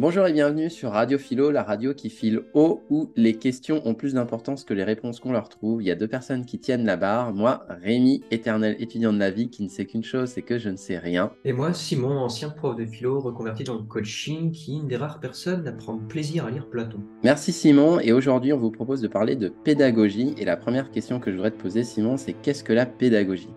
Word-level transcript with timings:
Bonjour 0.00 0.28
et 0.28 0.32
bienvenue 0.32 0.70
sur 0.70 0.92
Radio 0.92 1.18
Philo, 1.18 1.50
la 1.50 1.64
radio 1.64 1.92
qui 1.92 2.08
file 2.08 2.42
haut 2.54 2.84
où 2.88 3.10
les 3.16 3.34
questions 3.34 3.84
ont 3.84 3.94
plus 3.94 4.14
d'importance 4.14 4.62
que 4.62 4.72
les 4.72 4.84
réponses 4.84 5.18
qu'on 5.18 5.32
leur 5.32 5.48
trouve. 5.48 5.82
Il 5.82 5.86
y 5.86 5.90
a 5.90 5.96
deux 5.96 6.06
personnes 6.06 6.46
qui 6.46 6.60
tiennent 6.60 6.84
la 6.84 6.96
barre. 6.96 7.34
Moi, 7.34 7.66
Rémi, 7.68 8.22
éternel 8.30 8.76
étudiant 8.78 9.12
de 9.12 9.18
la 9.18 9.32
vie 9.32 9.50
qui 9.50 9.64
ne 9.64 9.68
sait 9.68 9.86
qu'une 9.86 10.04
chose, 10.04 10.28
c'est 10.28 10.42
que 10.42 10.56
je 10.56 10.68
ne 10.68 10.76
sais 10.76 10.98
rien. 10.98 11.32
Et 11.44 11.52
moi, 11.52 11.72
Simon, 11.74 12.16
ancien 12.16 12.48
prof 12.48 12.76
de 12.76 12.86
philo, 12.86 13.18
reconverti 13.18 13.64
dans 13.64 13.74
le 13.74 13.82
coaching, 13.82 14.52
qui 14.52 14.76
est 14.76 14.78
une 14.78 14.86
des 14.86 14.94
rares 14.94 15.18
personnes 15.18 15.66
à 15.66 15.72
prendre 15.72 16.06
plaisir 16.06 16.44
à 16.44 16.52
lire 16.52 16.70
Platon. 16.70 17.00
Merci 17.24 17.50
Simon, 17.50 17.98
et 17.98 18.12
aujourd'hui 18.12 18.52
on 18.52 18.58
vous 18.58 18.70
propose 18.70 19.00
de 19.00 19.08
parler 19.08 19.34
de 19.34 19.48
pédagogie. 19.48 20.32
Et 20.38 20.44
la 20.44 20.56
première 20.56 20.92
question 20.92 21.18
que 21.18 21.32
je 21.32 21.34
voudrais 21.34 21.50
te 21.50 21.60
poser, 21.60 21.82
Simon, 21.82 22.16
c'est 22.16 22.34
qu'est-ce 22.34 22.62
que 22.62 22.72
la 22.72 22.86
pédagogie? 22.86 23.50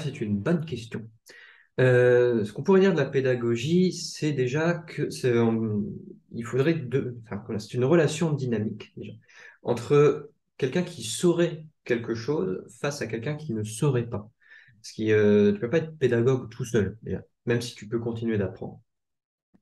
C'est 0.00 0.20
une 0.20 0.36
bonne 0.36 0.64
question. 0.64 1.02
Euh, 1.78 2.44
ce 2.44 2.52
qu'on 2.52 2.62
pourrait 2.62 2.80
dire 2.80 2.92
de 2.92 2.98
la 2.98 3.04
pédagogie, 3.04 3.92
c'est 3.92 4.32
déjà 4.32 4.74
que 4.74 5.08
euh, 5.26 5.80
il 6.32 6.44
faudrait 6.44 6.74
deux, 6.74 7.18
enfin, 7.24 7.42
c'est 7.58 7.74
une 7.74 7.84
relation 7.84 8.32
dynamique 8.32 8.92
déjà, 8.96 9.12
entre 9.62 10.30
quelqu'un 10.56 10.82
qui 10.82 11.02
saurait 11.02 11.66
quelque 11.84 12.14
chose 12.14 12.64
face 12.80 13.02
à 13.02 13.06
quelqu'un 13.06 13.36
qui 13.36 13.52
ne 13.52 13.62
saurait 13.62 14.08
pas. 14.08 14.30
Ce 14.80 14.92
qui, 14.92 15.12
euh, 15.12 15.52
tu 15.52 15.60
peux 15.60 15.68
pas 15.68 15.78
être 15.78 15.98
pédagogue 15.98 16.48
tout 16.50 16.64
seul, 16.64 16.96
même 17.44 17.60
si 17.60 17.74
tu 17.74 17.88
peux 17.88 17.98
continuer 17.98 18.38
d'apprendre. 18.38 18.80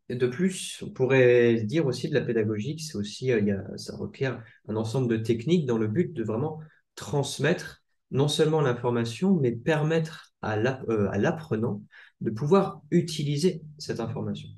Et 0.09 0.17
de 0.17 0.27
plus, 0.27 0.83
on 0.87 0.91
pourrait 0.91 1.63
dire 1.63 1.87
aussi 1.87 2.09
de 2.09 2.15
la 2.15 2.21
pédagogie, 2.21 2.79
c'est 2.79 2.97
aussi, 2.97 3.27
il 3.29 3.47
y 3.47 3.51
a, 3.51 3.65
ça 3.77 3.97
requiert 3.97 4.43
un 4.69 4.77
ensemble 4.77 5.09
de 5.09 5.17
techniques 5.17 5.67
dans 5.67 5.79
le 5.79 5.89
but 5.89 6.13
de 6.13 6.23
vraiment 6.23 6.61
transmettre 6.95 7.83
non 8.11 8.29
seulement 8.29 8.61
l'information, 8.61 9.35
mais 9.35 9.51
permettre 9.53 10.35
à 10.43 10.57
l'apprenant 10.57 11.83
de 12.25 12.31
pouvoir 12.31 12.83
utiliser 12.91 13.63
cette 13.79 14.01
information. 14.01 14.49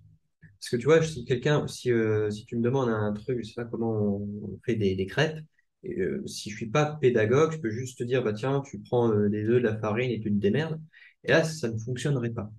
Parce 0.41 0.71
que 0.71 0.77
tu 0.77 0.87
vois, 0.87 1.03
si 1.03 1.25
quelqu'un, 1.25 1.67
si, 1.67 1.91
euh, 1.93 2.31
si 2.31 2.47
tu 2.47 2.57
me 2.57 2.63
demandes 2.63 2.89
un 2.89 3.13
truc, 3.13 3.41
je 3.43 3.49
sais 3.49 3.55
pas 3.55 3.65
comment 3.65 4.17
on 4.17 4.59
fait 4.65 4.77
des, 4.77 5.07
crêpes, 5.07 5.39
euh, 5.85 6.25
si 6.27 6.51
je 6.51 6.57
suis 6.57 6.71
pas 6.71 6.97
pédagogue, 7.01 7.53
je 7.53 7.59
peux 7.59 7.71
juste 7.71 7.99
te 7.99 8.05
dire, 8.05 8.23
bah 8.23 8.33
tiens, 8.33 8.63
tu 8.65 8.79
prends 8.79 9.13
euh, 9.13 9.29
des 9.29 9.45
œufs, 9.45 9.61
de 9.61 9.69
la 9.69 9.77
farine 9.79 10.11
et 10.11 10.21
tu 10.21 10.31
te 10.31 10.39
démerdes. 10.39 10.81
Et 11.25 11.33
là, 11.33 11.45
ça 11.45 11.69
ne 11.69 11.77
fonctionnerait 11.77 12.31
pas. 12.31 12.51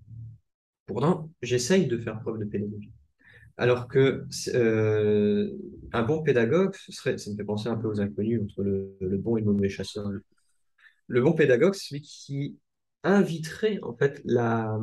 Pourtant, 0.86 1.32
j'essaye 1.42 1.88
de 1.88 1.98
faire 1.98 2.20
preuve 2.20 2.40
de 2.40 2.46
pédagogie. 2.46 2.92
Alors 3.58 3.88
que 3.88 4.26
un 5.94 6.04
bon 6.04 6.22
pédagogue, 6.22 6.76
ce 6.76 6.92
serait, 6.92 7.18
ça 7.18 7.32
me 7.32 7.36
fait 7.36 7.44
penser 7.44 7.70
un 7.70 7.78
peu 7.78 7.88
aux 7.88 8.00
inconnus 8.00 8.42
entre 8.44 8.62
le, 8.62 8.96
le 9.02 9.18
bon 9.18 9.38
et 9.38 9.42
le 9.42 9.48
mauvais 9.48 9.70
chasseur. 9.70 10.12
Le 11.08 11.22
bon 11.22 11.34
pédagogue, 11.34 11.74
c'est 11.74 11.88
celui 11.88 12.02
qui 12.02 12.58
inviterait 13.14 13.80
en 13.84 13.96
fait 13.96 14.22
la, 14.26 14.80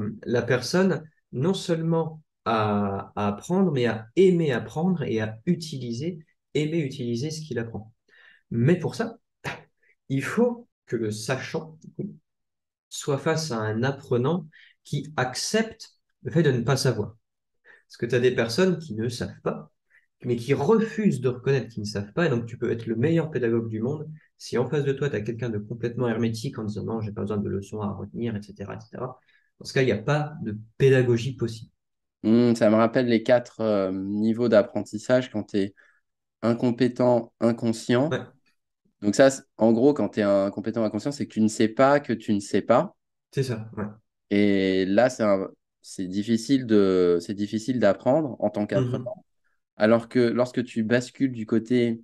personne 0.46 1.08
non 1.32 1.54
seulement 1.54 2.22
à, 2.44 3.12
apprendre, 3.16 3.72
mais 3.72 3.86
à 3.86 4.08
aimer 4.16 4.52
apprendre 4.52 5.02
et 5.02 5.20
à 5.20 5.38
utiliser, 5.46 6.24
aimer 6.54 6.78
utiliser 6.78 7.30
ce 7.30 7.40
qu'il 7.40 7.58
apprend. 7.58 7.92
Mais 8.50 8.78
pour 8.78 8.94
ça, 8.94 9.18
il 10.08 10.22
faut 10.22 10.68
que 10.86 10.96
le 10.96 11.10
sachant 11.10 11.78
soit 12.88 13.18
face 13.18 13.50
à 13.50 13.58
un 13.58 13.82
apprenant 13.82 14.46
qui 14.84 15.12
accepte 15.16 15.98
le 16.22 16.30
fait 16.30 16.42
de 16.42 16.52
ne 16.52 16.62
pas 16.62 16.76
savoir. 16.76 17.16
Parce 17.88 17.96
que 17.96 18.06
tu 18.06 18.14
as 18.14 18.20
des 18.20 18.34
personnes 18.34 18.78
qui 18.78 18.94
ne 18.94 19.08
savent 19.08 19.40
pas, 19.42 19.72
mais 20.24 20.36
qui 20.36 20.54
refusent 20.54 21.20
de 21.20 21.28
reconnaître 21.28 21.68
qu'ils 21.68 21.82
ne 21.82 21.88
savent 21.88 22.12
pas, 22.12 22.26
et 22.26 22.30
donc 22.30 22.46
tu 22.46 22.58
peux 22.58 22.70
être 22.70 22.86
le 22.86 22.96
meilleur 22.96 23.30
pédagogue 23.30 23.68
du 23.68 23.80
monde, 23.80 24.10
si 24.38 24.58
en 24.58 24.68
face 24.68 24.84
de 24.84 24.92
toi, 24.92 25.10
tu 25.10 25.16
as 25.16 25.20
quelqu'un 25.22 25.50
de 25.50 25.58
complètement 25.58 26.08
hermétique 26.08 26.58
en 26.58 26.64
disant 26.64 26.84
non, 26.84 27.00
j'ai 27.00 27.12
pas 27.12 27.22
besoin 27.22 27.38
de 27.38 27.48
leçons 27.48 27.80
à 27.80 27.92
retenir, 27.92 28.36
etc., 28.36 28.74
etc., 28.74 29.18
dans 29.60 29.64
ce 29.66 29.72
cas, 29.72 29.82
il 29.82 29.86
n'y 29.86 29.92
a 29.92 29.98
pas 29.98 30.34
de 30.42 30.58
pédagogie 30.78 31.36
possible. 31.36 31.70
Mmh, 32.24 32.54
ça 32.54 32.70
me 32.70 32.76
rappelle 32.76 33.06
les 33.06 33.22
quatre 33.22 33.60
euh, 33.60 33.92
niveaux 33.92 34.48
d'apprentissage 34.48 35.30
quand 35.30 35.44
tu 35.44 35.58
es 35.58 35.74
incompétent, 36.42 37.32
inconscient. 37.40 38.10
Donc 39.02 39.14
ça, 39.14 39.30
en 39.58 39.72
gros, 39.72 39.94
quand 39.94 40.10
tu 40.10 40.20
es 40.20 40.22
incompétent, 40.22 40.82
inconscient, 40.84 41.12
c'est 41.12 41.26
que 41.26 41.32
tu 41.32 41.40
ne 41.40 41.48
sais 41.48 41.68
pas 41.68 42.00
que 42.00 42.12
tu 42.12 42.32
ne 42.34 42.40
sais 42.40 42.62
pas. 42.62 42.96
C'est 43.32 43.42
ça, 43.42 43.70
ouais. 43.76 43.84
Et 44.30 44.86
là, 44.86 45.08
c'est 45.82 46.06
difficile 46.08 46.66
de, 46.66 47.18
c'est 47.20 47.34
difficile 47.34 47.78
d'apprendre 47.78 48.36
en 48.38 48.50
tant 48.50 48.62
mmh 48.62 48.66
qu'apprenant. 48.66 49.24
Alors 49.76 50.08
que 50.08 50.20
lorsque 50.20 50.64
tu 50.64 50.82
bascules 50.82 51.32
du 51.32 51.46
côté 51.46 52.02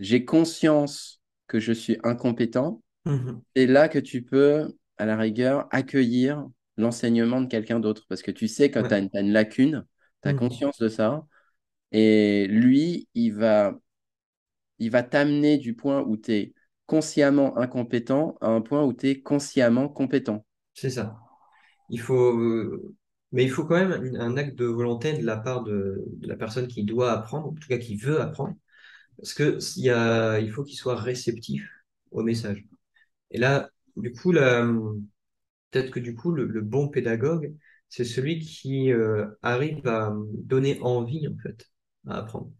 j'ai 0.00 0.24
conscience 0.24 1.22
que 1.46 1.58
je 1.60 1.72
suis 1.72 1.98
incompétent, 2.02 2.82
mmh 3.04 3.32
c'est 3.54 3.66
là 3.66 3.88
que 3.88 3.98
tu 3.98 4.22
peux, 4.22 4.72
à 4.96 5.06
la 5.06 5.16
rigueur, 5.16 5.68
accueillir 5.70 6.46
l'enseignement 6.76 7.40
de 7.40 7.46
quelqu'un 7.46 7.80
d'autre. 7.80 8.04
Parce 8.08 8.22
que 8.22 8.30
tu 8.30 8.48
sais 8.48 8.70
quand 8.70 8.86
tu 8.88 8.94
as, 8.94 8.98
une 9.20 9.32
lacune, 9.32 9.86
tu 10.22 10.28
as 10.28 10.32
mmh 10.32 10.36
conscience 10.36 10.78
de 10.78 10.88
ça. 10.88 11.26
Et 11.92 12.46
lui, 12.48 13.08
il 13.14 13.30
va, 13.30 13.78
il 14.78 14.90
va 14.90 15.02
t'amener 15.02 15.58
du 15.58 15.74
point 15.74 16.02
où 16.02 16.16
tu 16.16 16.32
es 16.32 16.54
consciemment 16.86 17.56
incompétent 17.56 18.36
à 18.40 18.48
un 18.48 18.60
point 18.60 18.84
où 18.84 18.92
tu 18.92 19.08
es 19.08 19.20
consciemment 19.20 19.88
compétent. 19.88 20.44
C'est 20.74 20.90
ça. 20.90 21.16
Il 21.90 22.00
faut, 22.00 22.32
mais 23.32 23.44
il 23.44 23.50
faut 23.50 23.64
quand 23.64 23.76
même 23.76 24.16
un 24.16 24.36
acte 24.36 24.56
de 24.56 24.64
volonté 24.64 25.16
de 25.18 25.24
la 25.24 25.36
part 25.36 25.62
de, 25.62 26.04
de, 26.06 26.28
la 26.28 26.36
personne 26.36 26.66
qui 26.66 26.84
doit 26.84 27.12
apprendre, 27.12 27.48
en 27.48 27.52
tout 27.52 27.68
cas 27.68 27.78
qui 27.78 27.96
veut 27.96 28.20
apprendre, 28.20 28.54
parce 29.16 29.34
que 29.34 29.58
il 30.40 30.50
faut 30.50 30.64
qu'il 30.64 30.76
soit 30.76 30.96
réceptif 30.96 31.68
au 32.10 32.22
message. 32.22 32.64
Et 33.30 33.38
là, 33.38 33.70
du 33.96 34.12
coup, 34.12 34.32
peut-être 34.32 35.90
que 35.90 36.00
du 36.00 36.14
coup, 36.14 36.32
le, 36.32 36.60
bon 36.60 36.88
pédagogue, 36.88 37.54
c'est 37.88 38.04
celui 38.04 38.40
qui 38.40 38.92
euh, 38.92 39.26
arrive 39.42 39.86
à 39.86 40.14
donner 40.34 40.78
envie, 40.80 41.28
en 41.28 41.36
fait, 41.42 41.70
à 42.06 42.18
apprendre. 42.18 42.52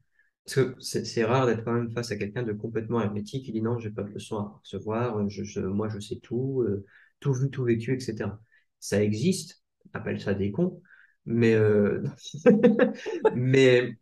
Parce 0.45 0.57
que 0.57 0.81
c'est 0.81 1.25
rare 1.25 1.47
d'être 1.47 1.65
quand 1.65 1.73
même 1.73 1.91
face 1.93 2.11
à 2.11 2.17
quelqu'un 2.17 2.43
de 2.43 2.53
complètement 2.53 3.01
hermétique 3.01 3.47
qui 3.47 3.53
dit 3.53 3.63
non, 3.63 3.79
j'ai 3.79 3.91
pas 3.91 4.03
de 4.03 4.11
leçon 4.11 4.37
à 4.37 4.61
recevoir, 4.63 5.29
je, 5.31 5.61
moi 5.61 5.89
je 5.89 5.99
sais 6.01 6.19
tout, 6.23 6.63
euh, 6.63 6.85
tout 7.21 7.33
vu, 7.33 7.51
tout 7.51 7.65
vécu, 7.65 7.95
etc. 7.95 8.31
Ça 8.79 9.03
existe, 9.03 9.63
appelle 9.95 10.21
ça 10.21 10.35
des 10.35 10.53
cons, 10.53 10.83
mais, 11.25 11.55
euh, 11.55 12.03
mais 13.35 13.97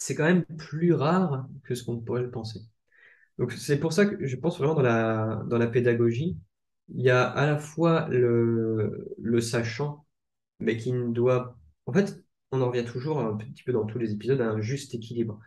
c'est 0.00 0.16
quand 0.16 0.24
même 0.24 0.44
plus 0.58 0.94
rare 0.94 1.46
que 1.62 1.76
ce 1.76 1.84
qu'on 1.84 2.00
pourrait 2.00 2.22
le 2.22 2.30
penser. 2.32 2.60
Donc 3.38 3.52
c'est 3.52 3.78
pour 3.78 3.92
ça 3.92 4.06
que 4.06 4.26
je 4.26 4.36
pense 4.36 4.58
vraiment 4.58 4.74
dans 4.74 4.82
la, 4.82 5.44
dans 5.46 5.58
la 5.58 5.68
pédagogie, 5.68 6.38
il 6.88 7.02
y 7.02 7.10
a 7.10 7.22
à 7.28 7.46
la 7.46 7.58
fois 7.58 8.08
le, 8.08 9.06
le 9.18 9.40
sachant, 9.40 10.06
mais 10.58 10.76
qui 10.76 10.92
ne 10.92 11.12
doit... 11.12 11.56
En 11.86 11.92
fait, 11.92 12.22
on 12.50 12.60
en 12.62 12.68
revient 12.68 12.84
toujours 12.84 13.20
un 13.20 13.36
petit 13.36 13.62
peu 13.62 13.72
dans 13.72 13.86
tous 13.86 13.98
les 13.98 14.12
épisodes 14.12 14.40
à 14.40 14.48
un 14.50 14.60
juste 14.60 14.94
équilibre. 14.94 15.38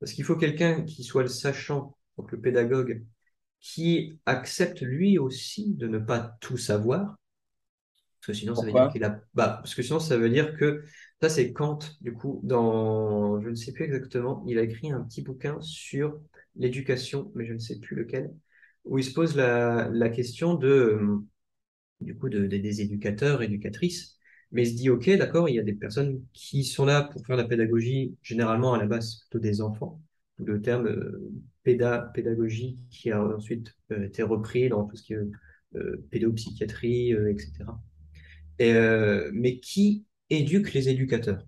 Parce 0.00 0.12
qu'il 0.12 0.24
faut 0.24 0.36
quelqu'un 0.36 0.82
qui 0.84 1.04
soit 1.04 1.22
le 1.22 1.28
sachant, 1.28 1.96
donc 2.16 2.32
le 2.32 2.40
pédagogue, 2.40 3.04
qui 3.60 4.18
accepte 4.26 4.80
lui 4.80 5.18
aussi 5.18 5.74
de 5.74 5.86
ne 5.86 5.98
pas 5.98 6.36
tout 6.40 6.56
savoir. 6.56 7.16
Parce 8.20 8.26
que 8.28 8.32
sinon, 8.32 8.54
ça 8.54 8.66
veut 8.66 8.72
dire 8.72 8.88
qu'il 8.90 9.04
a... 9.04 9.20
Bah, 9.34 9.58
parce 9.62 9.74
que 9.74 9.82
sinon, 9.82 10.00
ça 10.00 10.18
veut 10.18 10.30
dire 10.30 10.56
que 10.56 10.84
ça, 11.22 11.28
c'est 11.28 11.52
Kant, 11.52 11.78
du 12.00 12.12
coup, 12.12 12.40
dans, 12.44 13.40
je 13.40 13.48
ne 13.50 13.54
sais 13.54 13.72
plus 13.72 13.84
exactement, 13.84 14.44
il 14.46 14.58
a 14.58 14.62
écrit 14.62 14.90
un 14.90 15.02
petit 15.02 15.22
bouquin 15.22 15.60
sur 15.60 16.18
l'éducation, 16.56 17.30
mais 17.34 17.46
je 17.46 17.52
ne 17.52 17.58
sais 17.58 17.78
plus 17.78 17.96
lequel, 17.96 18.34
où 18.84 18.98
il 18.98 19.04
se 19.04 19.12
pose 19.12 19.36
la, 19.36 20.08
question 20.10 20.54
de, 20.54 20.68
euh, 20.68 21.18
du 22.00 22.16
coup, 22.16 22.28
de, 22.28 22.46
des 22.46 22.80
éducateurs, 22.80 23.42
éducatrices, 23.42 24.18
mais 24.52 24.62
il 24.62 24.70
se 24.70 24.76
dit, 24.76 24.90
OK, 24.90 25.08
d'accord, 25.10 25.48
il 25.48 25.54
y 25.56 25.58
a 25.60 25.62
des 25.62 25.74
personnes 25.74 26.24
qui 26.32 26.64
sont 26.64 26.84
là 26.84 27.02
pour 27.02 27.24
faire 27.26 27.36
la 27.36 27.44
pédagogie, 27.44 28.16
généralement 28.22 28.74
à 28.74 28.78
la 28.78 28.86
base, 28.86 29.20
plutôt 29.30 29.38
des 29.38 29.60
enfants. 29.60 30.00
Le 30.38 30.60
terme 30.62 30.86
euh, 30.86 31.30
péda, 31.62 32.10
pédagogie 32.14 32.78
qui 32.90 33.10
a 33.10 33.22
ensuite 33.22 33.76
euh, 33.92 34.06
été 34.06 34.22
repris 34.22 34.68
dans 34.68 34.84
tout 34.86 34.96
ce 34.96 35.02
qui 35.02 35.12
est 35.12 35.18
euh, 35.76 36.06
pédopsychiatrie, 36.10 37.12
etc. 37.12 37.64
Et, 38.58 38.74
mais 39.32 39.58
qui 39.60 40.04
éduque 40.30 40.72
les 40.74 40.88
éducateurs. 40.88 41.44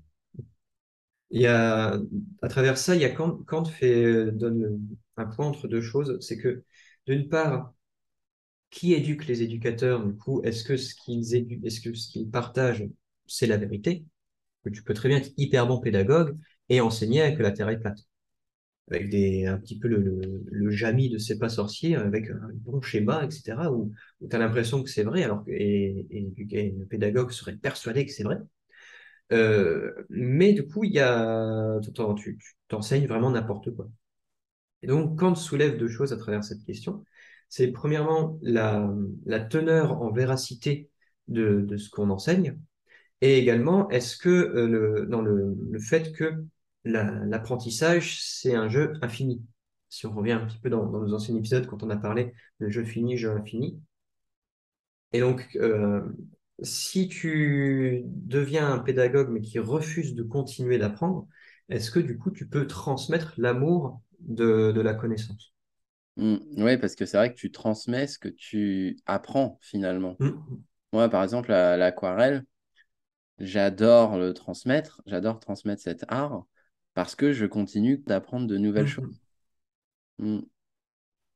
Il 1.30 1.40
y 1.40 1.46
a, 1.46 1.98
à 2.42 2.48
travers 2.48 2.76
ça, 2.78 2.94
il 2.94 3.00
y 3.02 3.04
a 3.04 3.10
Kant, 3.10 3.64
fait, 3.64 4.30
donne 4.32 4.80
un 5.16 5.26
point 5.26 5.46
entre 5.46 5.66
deux 5.68 5.80
choses. 5.80 6.18
C'est 6.20 6.36
que, 6.38 6.64
d'une 7.06 7.28
part, 7.28 7.74
qui 8.70 8.94
éduque 8.94 9.26
les 9.26 9.42
éducateurs, 9.42 10.04
du 10.06 10.16
coup, 10.16 10.42
est-ce 10.42 10.64
que 10.64 10.76
ce 10.76 10.94
qu'ils 10.94 11.34
est-ce 11.64 11.80
qu'ils 11.80 12.30
partagent, 12.30 12.86
c'est 13.26 13.46
la 13.46 13.56
vérité? 13.58 14.04
Que 14.64 14.70
tu 14.70 14.82
peux 14.84 14.94
très 14.94 15.08
bien 15.08 15.18
être 15.18 15.32
hyper 15.38 15.66
bon 15.68 15.80
pédagogue 15.80 16.38
et 16.68 16.80
enseigner 16.80 17.34
que 17.36 17.42
la 17.42 17.52
terre 17.52 17.70
est 17.70 17.80
plate? 17.80 18.00
Avec 18.90 19.10
des, 19.10 19.46
un 19.46 19.58
petit 19.58 19.78
peu 19.78 19.88
le, 19.88 20.20
le, 20.50 20.70
Jamy 20.70 21.10
de 21.10 21.18
C'est 21.18 21.38
pas 21.38 21.48
sorcier, 21.48 21.96
avec 21.96 22.30
un 22.30 22.50
bon 22.54 22.80
schéma, 22.82 23.24
etc., 23.24 23.72
où, 23.72 23.92
tu 24.28 24.36
as 24.36 24.38
l'impression 24.38 24.82
que 24.82 24.90
c'est 24.90 25.04
vrai, 25.04 25.24
alors 25.24 25.44
que, 25.44 25.50
et, 25.52 26.06
et, 26.10 26.70
le 26.78 26.86
pédagogue 26.86 27.30
serait 27.32 27.56
persuadé 27.56 28.06
que 28.06 28.12
c'est 28.12 28.24
vrai. 28.24 28.38
Euh, 29.30 29.92
mais 30.10 30.52
du 30.52 30.66
coup, 30.66 30.84
il 30.84 30.92
y 30.92 31.00
a, 31.00 31.78
tu 31.82 32.38
t'enseignes 32.68 33.06
vraiment 33.06 33.30
n'importe 33.30 33.74
quoi. 33.74 33.88
Et 34.82 34.86
donc, 34.86 35.18
Kant 35.18 35.34
soulève 35.34 35.78
deux 35.78 35.88
choses 35.88 36.12
à 36.12 36.16
travers 36.16 36.44
cette 36.44 36.64
question. 36.64 37.04
C'est 37.48 37.68
premièrement 37.72 38.38
la, 38.42 38.90
teneur 39.50 40.00
en 40.02 40.10
véracité 40.10 40.90
de, 41.28 41.76
ce 41.76 41.90
qu'on 41.90 42.10
enseigne, 42.10 42.58
Et 43.20 43.38
également, 43.38 43.88
est-ce 43.90 44.16
que 44.16 44.28
euh, 44.28 44.66
le, 44.66 45.06
dans 45.06 45.22
le, 45.22 45.78
fait 45.78 46.12
que 46.12 46.44
l'apprentissage, 46.84 48.20
c'est 48.22 48.54
un 48.54 48.68
jeu 48.68 48.94
infini? 49.02 49.42
Si 49.88 50.06
on 50.06 50.14
revient 50.14 50.32
un 50.32 50.46
petit 50.46 50.58
peu 50.58 50.70
dans, 50.70 50.86
dans, 50.86 51.00
nos 51.00 51.14
anciens 51.14 51.36
épisodes, 51.36 51.66
quand 51.66 51.82
on 51.82 51.90
a 51.90 51.96
parlé 51.96 52.34
de 52.60 52.68
jeu 52.68 52.84
fini, 52.84 53.16
jeu 53.16 53.30
infini. 53.30 53.80
Et 55.12 55.20
donc, 55.20 55.56
euh, 55.56 56.02
si 56.60 57.08
tu 57.08 58.02
deviens 58.06 58.72
un 58.72 58.78
pédagogue 58.78 59.30
mais 59.30 59.40
qui 59.40 59.58
refuse 59.58 60.14
de 60.14 60.22
continuer 60.22 60.78
d'apprendre, 60.78 61.26
est-ce 61.68 61.90
que 61.90 62.00
du 62.00 62.18
coup 62.18 62.30
tu 62.30 62.48
peux 62.48 62.66
transmettre 62.66 63.34
l'amour 63.38 64.00
de, 64.20 64.72
de, 64.72 64.80
la 64.80 64.94
connaissance? 64.94 65.52
Mmh. 66.16 66.36
Oui, 66.58 66.76
parce 66.76 66.94
que 66.94 67.06
c'est 67.06 67.16
vrai 67.16 67.30
que 67.30 67.38
tu 67.38 67.50
transmets 67.50 68.06
ce 68.06 68.18
que 68.18 68.28
tu 68.28 68.98
apprends 69.06 69.58
finalement. 69.62 70.16
Mmh. 70.20 70.30
Moi, 70.92 71.08
par 71.08 71.22
exemple, 71.22 71.50
l'aquarelle, 71.50 72.44
j'adore 73.38 74.18
le 74.18 74.34
transmettre, 74.34 75.02
j'adore 75.06 75.40
transmettre 75.40 75.82
cet 75.82 76.04
art 76.08 76.44
parce 76.94 77.14
que 77.14 77.32
je 77.32 77.46
continue 77.46 77.98
d'apprendre 77.98 78.46
de 78.46 78.58
nouvelles 78.58 78.84
mmh. 78.84 78.88
choses. 78.88 79.22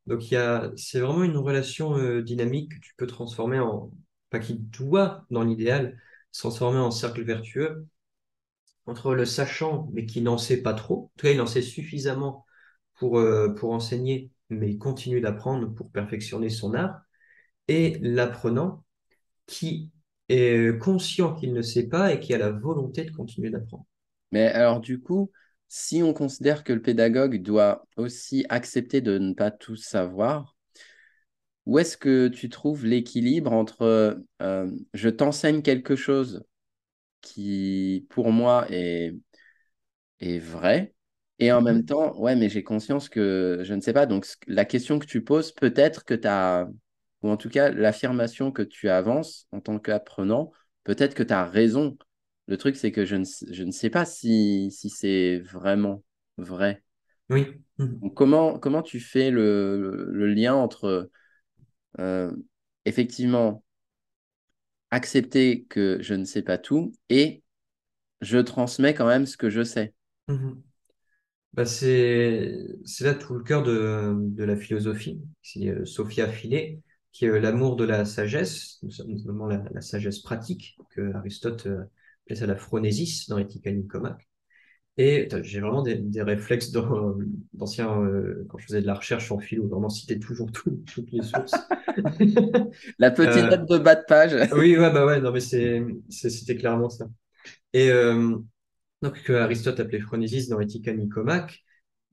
Donc, 0.06 0.30
il 0.30 0.34
y 0.34 0.36
a, 0.36 0.70
c'est 0.76 1.00
vraiment 1.00 1.24
une 1.24 1.38
relation 1.38 1.96
euh, 1.96 2.22
dynamique 2.22 2.74
que 2.74 2.80
tu 2.80 2.94
peux 2.96 3.06
transformer 3.06 3.58
en, 3.58 3.90
enfin, 4.30 4.42
qui 4.42 4.54
doit, 4.54 5.26
dans 5.30 5.42
l'idéal, 5.42 6.00
se 6.32 6.40
transformer 6.40 6.78
en 6.78 6.90
cercle 6.90 7.22
vertueux 7.22 7.86
entre 8.86 9.14
le 9.14 9.24
sachant, 9.24 9.88
mais 9.92 10.06
qui 10.06 10.22
n'en 10.22 10.38
sait 10.38 10.62
pas 10.62 10.74
trop. 10.74 11.04
En 11.04 11.12
tout 11.16 11.26
cas, 11.26 11.32
il 11.32 11.40
en 11.40 11.46
sait 11.46 11.62
suffisamment 11.62 12.46
pour, 12.94 13.18
euh, 13.18 13.48
pour 13.48 13.72
enseigner, 13.72 14.30
mais 14.48 14.70
il 14.70 14.78
continue 14.78 15.20
d'apprendre 15.20 15.72
pour 15.74 15.90
perfectionner 15.90 16.50
son 16.50 16.74
art, 16.74 17.00
et 17.68 17.98
l'apprenant 18.00 18.84
qui 19.46 19.90
est 20.28 20.78
conscient 20.80 21.34
qu'il 21.34 21.52
ne 21.52 21.62
sait 21.62 21.88
pas 21.88 22.12
et 22.12 22.20
qui 22.20 22.34
a 22.34 22.38
la 22.38 22.50
volonté 22.50 23.04
de 23.04 23.10
continuer 23.10 23.50
d'apprendre. 23.50 23.86
Mais 24.32 24.46
alors, 24.46 24.80
du 24.80 25.00
coup, 25.00 25.30
si 25.68 26.02
on 26.02 26.12
considère 26.12 26.64
que 26.64 26.72
le 26.72 26.82
pédagogue 26.82 27.42
doit 27.42 27.84
aussi 27.96 28.44
accepter 28.48 29.00
de 29.00 29.18
ne 29.18 29.34
pas 29.34 29.50
tout 29.50 29.76
savoir, 29.76 30.55
où 31.66 31.78
est-ce 31.78 31.96
que 31.96 32.28
tu 32.28 32.48
trouves 32.48 32.86
l'équilibre 32.86 33.52
entre 33.52 34.22
euh, 34.40 34.70
je 34.94 35.08
t'enseigne 35.08 35.62
quelque 35.62 35.96
chose 35.96 36.44
qui, 37.20 38.06
pour 38.10 38.30
moi, 38.30 38.66
est, 38.70 39.14
est 40.20 40.38
vrai, 40.38 40.94
et 41.38 41.52
en 41.52 41.60
même 41.60 41.78
mhm. 41.78 41.84
temps, 41.86 42.18
ouais, 42.18 42.36
mais 42.36 42.48
j'ai 42.48 42.62
conscience 42.62 43.08
que 43.08 43.60
je 43.62 43.74
ne 43.74 43.80
sais 43.80 43.92
pas. 43.92 44.06
Donc, 44.06 44.26
la 44.46 44.64
question 44.64 44.98
que 44.98 45.06
tu 45.06 45.22
poses, 45.22 45.52
peut-être 45.52 46.04
que 46.04 46.14
tu 46.14 46.26
as, 46.28 46.68
ou 47.22 47.28
en 47.28 47.36
tout 47.36 47.50
cas, 47.50 47.70
l'affirmation 47.70 48.52
que 48.52 48.62
tu 48.62 48.88
avances 48.88 49.46
en 49.52 49.60
tant 49.60 49.78
qu'apprenant, 49.78 50.52
peut-être 50.84 51.14
que 51.14 51.22
tu 51.22 51.32
as 51.34 51.44
raison. 51.44 51.98
Le 52.46 52.56
truc, 52.56 52.76
c'est 52.76 52.92
que 52.92 53.04
je 53.04 53.16
ne, 53.16 53.24
je 53.50 53.64
ne 53.64 53.72
sais 53.72 53.90
pas 53.90 54.04
si, 54.04 54.70
si 54.70 54.88
c'est 54.88 55.40
vraiment 55.40 56.02
vrai. 56.38 56.82
Oui. 57.28 57.46
Mhm. 57.78 58.14
comment, 58.14 58.58
comment 58.58 58.82
tu 58.82 59.00
fais 59.00 59.30
le, 59.30 60.06
le 60.10 60.26
lien 60.28 60.54
entre 60.54 61.10
euh, 61.98 62.32
effectivement 62.84 63.62
accepter 64.90 65.64
que 65.64 65.98
je 66.00 66.14
ne 66.14 66.24
sais 66.24 66.42
pas 66.42 66.58
tout 66.58 66.92
et 67.08 67.42
je 68.20 68.38
transmets 68.38 68.94
quand 68.94 69.06
même 69.06 69.26
ce 69.26 69.36
que 69.36 69.50
je 69.50 69.62
sais. 69.62 69.94
Mhm. 70.28 70.62
Bah 71.52 71.64
c'est 71.64 72.52
là 73.00 73.14
tout 73.14 73.34
le 73.34 73.42
cœur 73.42 73.62
de, 73.62 74.14
de 74.14 74.44
la 74.44 74.56
philosophie. 74.56 75.22
C'est 75.42 75.68
euh, 75.68 75.86
Sophia 75.86 76.28
Philet, 76.28 76.80
qui 77.12 77.24
est 77.24 77.28
euh, 77.28 77.40
l'amour 77.40 77.76
de 77.76 77.84
la 77.84 78.04
sagesse, 78.04 78.78
notamment 79.06 79.46
la, 79.46 79.64
la, 79.72 79.80
sagesse 79.80 80.18
pratique, 80.18 80.76
que 80.90 81.14
Aristote 81.14 81.66
euh, 81.66 81.84
appelait 82.24 82.36
ça 82.36 82.46
la 82.46 82.56
phronésis 82.56 83.28
dans 83.28 83.38
Ethica 83.38 83.72
Nicomaque. 83.72 84.28
Et 84.98 85.28
j'ai 85.42 85.60
vraiment 85.60 85.82
des, 85.82 85.96
des 85.96 86.22
réflexes 86.22 86.70
d'anciens, 86.72 88.00
euh, 88.02 88.46
quand 88.48 88.56
je 88.56 88.64
faisais 88.64 88.80
de 88.80 88.86
la 88.86 88.94
recherche 88.94 89.30
en 89.30 89.38
philo, 89.38 89.68
vraiment 89.68 89.90
citer 89.90 90.18
toujours 90.18 90.50
toutes 90.52 91.12
les 91.12 91.22
sources. 91.22 91.52
la 92.98 93.10
petite 93.10 93.44
euh, 93.44 93.56
note 93.56 93.68
de 93.68 93.78
bas 93.78 93.94
de 93.94 94.04
page. 94.06 94.48
oui, 94.54 94.76
ouais, 94.78 94.90
bah 94.90 95.04
ouais, 95.04 95.20
non, 95.20 95.32
mais 95.32 95.40
c'était 95.40 96.56
clairement 96.56 96.88
ça. 96.88 97.06
Et 97.74 97.90
euh, 97.90 98.36
donc, 99.02 99.22
que 99.22 99.34
Aristote 99.34 99.80
appelait 99.80 100.00
phronésis 100.00 100.48
dans 100.48 100.60
Ethica 100.60 100.94
Nicomaque, 100.94 101.62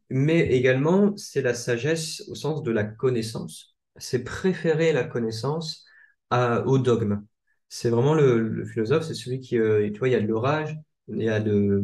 mais 0.09 0.41
également, 0.51 1.15
c'est 1.15 1.41
la 1.41 1.53
sagesse 1.53 2.24
au 2.27 2.35
sens 2.35 2.63
de 2.63 2.71
la 2.71 2.83
connaissance. 2.83 3.77
C'est 3.95 4.24
préférer 4.25 4.91
la 4.91 5.06
connaissance 5.06 5.85
à, 6.30 6.65
au 6.68 6.80
dogme. 6.80 7.24
C'est 7.69 7.89
vraiment 7.89 8.13
le, 8.13 8.39
le 8.50 8.65
philosophe, 8.65 9.03
c'est 9.06 9.13
celui 9.13 9.39
qui, 9.39 9.57
euh, 9.57 9.89
tu 9.91 10.00
vois, 10.00 10.09
il 10.09 10.12
y 10.12 10.15
a 10.15 10.21
de 10.21 10.27
l'orage, 10.27 10.77
il 11.07 11.24
y 11.24 11.30
a 11.30 11.39
de 11.39 11.83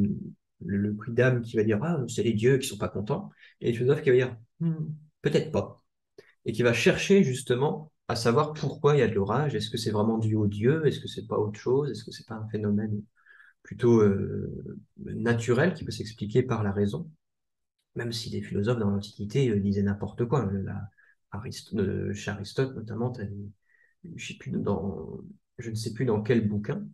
le, 0.66 0.78
le 0.78 1.14
d'âme 1.14 1.42
qui 1.42 1.56
va 1.58 1.64
dire 1.64 1.80
ah 1.84 2.04
c'est 2.08 2.24
les 2.24 2.34
dieux 2.34 2.58
qui 2.58 2.68
sont 2.68 2.78
pas 2.78 2.90
contents. 2.90 3.32
Et 3.62 3.72
le 3.72 3.78
philosophe 3.78 4.02
qui 4.02 4.10
va 4.10 4.16
dire 4.16 4.38
hmm, 4.60 4.88
peut-être 5.22 5.52
pas. 5.52 5.84
Et 6.46 6.54
qui 6.54 6.64
va 6.64 6.74
chercher 6.74 7.24
justement 7.24 7.92
à 8.08 8.16
savoir 8.16 8.54
pourquoi 8.54 8.96
il 8.96 9.00
y 9.00 9.02
a 9.04 9.08
de 9.08 9.14
l'orage. 9.14 9.56
Est-ce 9.56 9.70
que 9.70 9.78
c'est 9.78 9.92
vraiment 9.92 10.18
dû 10.18 10.36
aux 10.36 10.48
dieux? 10.48 10.86
Est-ce 10.88 11.00
que 11.00 11.08
c'est 11.08 11.28
pas 11.28 11.38
autre 11.38 11.60
chose? 11.60 11.92
Est-ce 11.92 12.04
que 12.04 12.12
c'est 12.12 12.28
pas 12.28 12.36
un 12.36 12.48
phénomène 12.50 13.04
plutôt 13.64 14.02
euh, 14.02 14.78
naturel 14.98 15.74
qui 15.74 15.86
peut 15.86 15.92
s'expliquer 15.92 16.44
par 16.44 16.64
la 16.64 16.72
raison? 16.72 17.10
Même 17.96 18.12
si 18.12 18.30
des 18.32 18.42
philosophes 18.42 18.80
dans 18.80 18.90
l'Antiquité 18.90 19.50
euh, 19.50 19.60
disaient 19.60 19.84
n'importe 19.84 20.26
quoi. 20.26 20.50
La, 20.52 20.90
euh, 21.76 22.14
chez 22.14 22.32
Aristote 22.32 22.76
notamment 22.76 23.14
je 24.04 25.70
ne 25.70 25.76
sais 25.76 25.94
plus 25.94 26.06
dans 26.06 26.22
quel 26.24 26.48
bouquin 26.48 26.88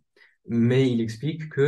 mais 0.48 0.90
il 0.90 1.00
explique 1.00 1.48
que 1.48 1.62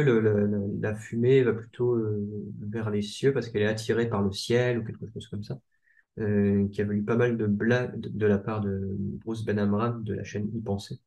la 0.80 0.94
fumée 0.94 1.42
va 1.42 1.52
plutôt 1.52 1.94
euh, 1.94 2.26
vers 2.60 2.90
les 2.90 3.02
cieux 3.02 3.32
parce 3.32 3.48
qu'elle 3.48 3.62
est 3.62 3.66
attirée 3.66 4.08
par 4.08 4.22
le 4.22 4.32
ciel 4.32 4.78
ou 4.78 4.84
quelque 4.84 5.06
chose 5.12 5.28
comme 5.28 5.42
ça. 5.42 5.58
Euh, 6.20 6.66
qui 6.70 6.80
avait 6.80 6.96
eu 6.96 7.04
pas 7.04 7.14
mal 7.16 7.36
de 7.36 7.46
blagues 7.46 8.00
de, 8.00 8.26
la 8.26 8.38
part 8.38 8.60
de 8.60 8.96
Bruce 9.24 9.44
Ben 9.44 9.56
Amram 9.56 10.02
de 10.02 10.14
la 10.14 10.24
chaîne 10.24 10.48
Y 10.52 10.60
Penser. 10.62 11.00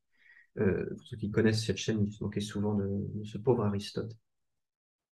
Euh, 0.59 0.85
pour 0.95 1.05
ceux 1.05 1.17
qui 1.17 1.29
connaissent 1.31 1.65
cette 1.65 1.77
chaîne, 1.77 2.05
ils 2.07 2.13
se 2.13 2.23
moquaient 2.23 2.39
souvent 2.39 2.75
de, 2.75 2.87
ce 3.25 3.37
pauvre 3.37 3.65
Aristote. 3.65 4.15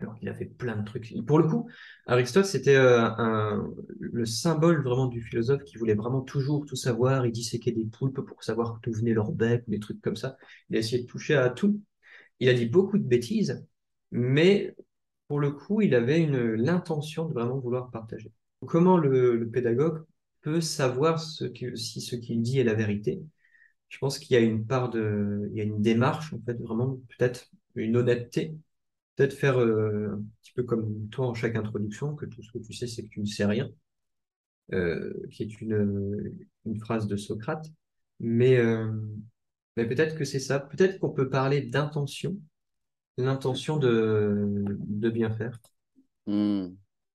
Alors 0.01 0.15
qu'il 0.15 0.27
a 0.27 0.33
fait 0.33 0.45
plein 0.45 0.75
de 0.75 0.83
trucs. 0.83 1.13
Pour 1.25 1.39
le 1.39 1.47
coup, 1.47 1.69
Aristote, 2.07 2.43
c'était 2.43 2.75
euh, 2.75 3.61
le 3.99 4.25
symbole 4.25 4.83
vraiment 4.83 5.07
du 5.07 5.21
philosophe 5.21 5.63
qui 5.63 5.77
voulait 5.77 5.95
vraiment 5.95 6.21
toujours 6.21 6.65
tout 6.65 6.75
savoir. 6.75 7.25
Il 7.25 7.31
disséquait 7.31 7.71
des 7.71 7.85
poulpes 7.85 8.19
pour 8.19 8.43
savoir 8.43 8.81
d'où 8.83 8.91
venait 8.91 9.13
leur 9.13 9.31
bec, 9.31 9.63
des 9.67 9.79
trucs 9.79 10.01
comme 10.01 10.17
ça. 10.17 10.35
Il 10.69 10.75
a 10.75 10.79
essayé 10.79 11.03
de 11.03 11.07
toucher 11.07 11.35
à 11.35 11.49
tout. 11.49 11.79
Il 12.39 12.49
a 12.49 12.53
dit 12.53 12.65
beaucoup 12.65 12.97
de 12.97 13.07
bêtises, 13.07 13.65
mais 14.11 14.75
pour 15.27 15.39
le 15.39 15.51
coup, 15.51 15.81
il 15.81 15.95
avait 15.95 16.25
l'intention 16.57 17.25
de 17.25 17.33
vraiment 17.33 17.59
vouloir 17.59 17.89
partager. 17.91 18.31
Comment 18.65 18.98
le, 18.98 19.50
pédagogue 19.51 20.05
peut 20.41 20.62
savoir 20.62 21.19
si 21.19 22.01
ce 22.01 22.15
qu'il 22.15 22.41
dit 22.41 22.60
est 22.60 22.63
la 22.63 22.74
vérité? 22.74 23.21
Je 23.89 23.98
pense 24.00 24.19
qu'il 24.19 24.36
y 24.36 24.38
a 24.38 24.43
une 24.43 24.65
part 24.65 24.89
de, 24.89 25.50
il 25.51 25.57
y 25.57 25.62
a 25.62 25.63
une 25.63 25.81
démarche 25.81 26.33
en 26.33 26.39
fait, 26.45 26.55
vraiment 26.55 27.00
peut-être 27.17 27.50
une 27.75 27.98
honnêteté, 27.98 28.55
peut-être 29.15 29.33
faire 29.33 29.60
euh, 29.60 30.15
un 30.15 30.24
petit 30.41 30.53
peu 30.53 30.63
comme 30.63 31.07
toi 31.10 31.27
en 31.27 31.33
chaque 31.33 31.55
introduction, 31.55 32.15
que 32.15 32.25
tout 32.25 32.41
ce 32.43 32.51
que 32.51 32.57
tu 32.60 32.74
sais, 32.74 32.88
c'est 32.88 33.03
que 33.03 33.10
tu 33.10 33.21
ne 33.21 33.25
sais 33.25 33.45
rien, 33.45 33.71
euh, 34.74 35.13
qui 35.31 35.43
est 35.43 35.62
une, 35.62 36.36
une 36.65 36.79
phrase 36.79 37.07
de 37.07 37.17
Socrate, 37.17 37.67
mais 38.19 38.57
euh, 38.57 38.91
mais 39.75 39.88
peut-être 39.88 40.15
que 40.15 40.25
c'est 40.25 40.39
ça. 40.39 40.60
Peut-être 40.60 41.00
qu'on 41.00 41.10
peut 41.10 41.29
parler 41.29 41.62
d'intention, 41.62 42.38
l'intention 43.17 43.77
de, 43.77 44.63
de 44.65 45.10
bien 45.10 45.32
faire. 45.32 45.60
Hmm. 46.25 46.70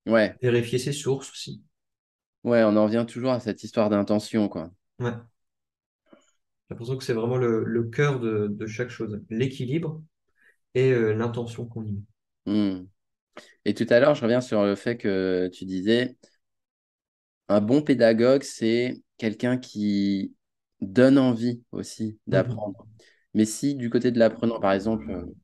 Ouais. 0.07 0.37
Vérifier 0.43 0.79
ses 0.79 0.93
sources 0.93 1.31
aussi. 1.31 1.63
Ouais, 2.45 2.63
on 2.65 2.77
en 2.77 2.85
revient 2.85 3.05
toujours 3.07 3.33
à 3.33 3.41
cette 3.41 3.63
histoire 3.65 3.91
d'intention, 3.91 4.49
quoi. 4.49 4.71
Ouais. 4.99 5.13
J'ai 6.13 6.75
l'impression 6.75 6.97
que 6.97 7.05
c'est 7.05 7.13
vraiment 7.13 7.37
le, 7.37 7.65
le 7.65 7.85
cœur 7.85 8.21
de, 8.21 8.47
de, 8.49 8.67
chaque 8.67 8.91
chose. 8.91 9.21
L'équilibre 9.29 10.03
et 10.75 10.93
euh, 10.93 11.13
l'intention 11.13 11.67
qu'on 11.67 11.85
y 11.85 11.93
met. 11.93 12.03
Hmm. 12.47 12.87
Et 13.65 13.75
tout 13.75 13.87
à 13.91 14.01
l'heure, 14.01 14.15
je 14.15 14.23
reviens 14.23 14.41
sur 14.41 14.65
le 14.65 14.75
fait 14.75 14.97
que 14.97 15.51
tu 15.53 15.65
disais, 15.65 16.17
un 17.49 17.61
bon 17.61 17.83
pédagogue, 17.83 18.43
c'est 18.43 19.03
quelqu'un 19.19 19.59
qui 19.59 20.35
donne 20.81 21.19
envie 21.19 21.63
aussi 21.73 22.19
mmh 22.27 22.31
d'apprendre. 22.31 22.87
Mais 23.35 23.45
si 23.45 23.75
du 23.75 23.91
côté 23.91 24.11
de 24.11 24.19
l'apprenant, 24.19 24.61
par 24.61 24.73
exemple, 24.73 25.07
moi, 25.07 25.17
euh, 25.19 25.35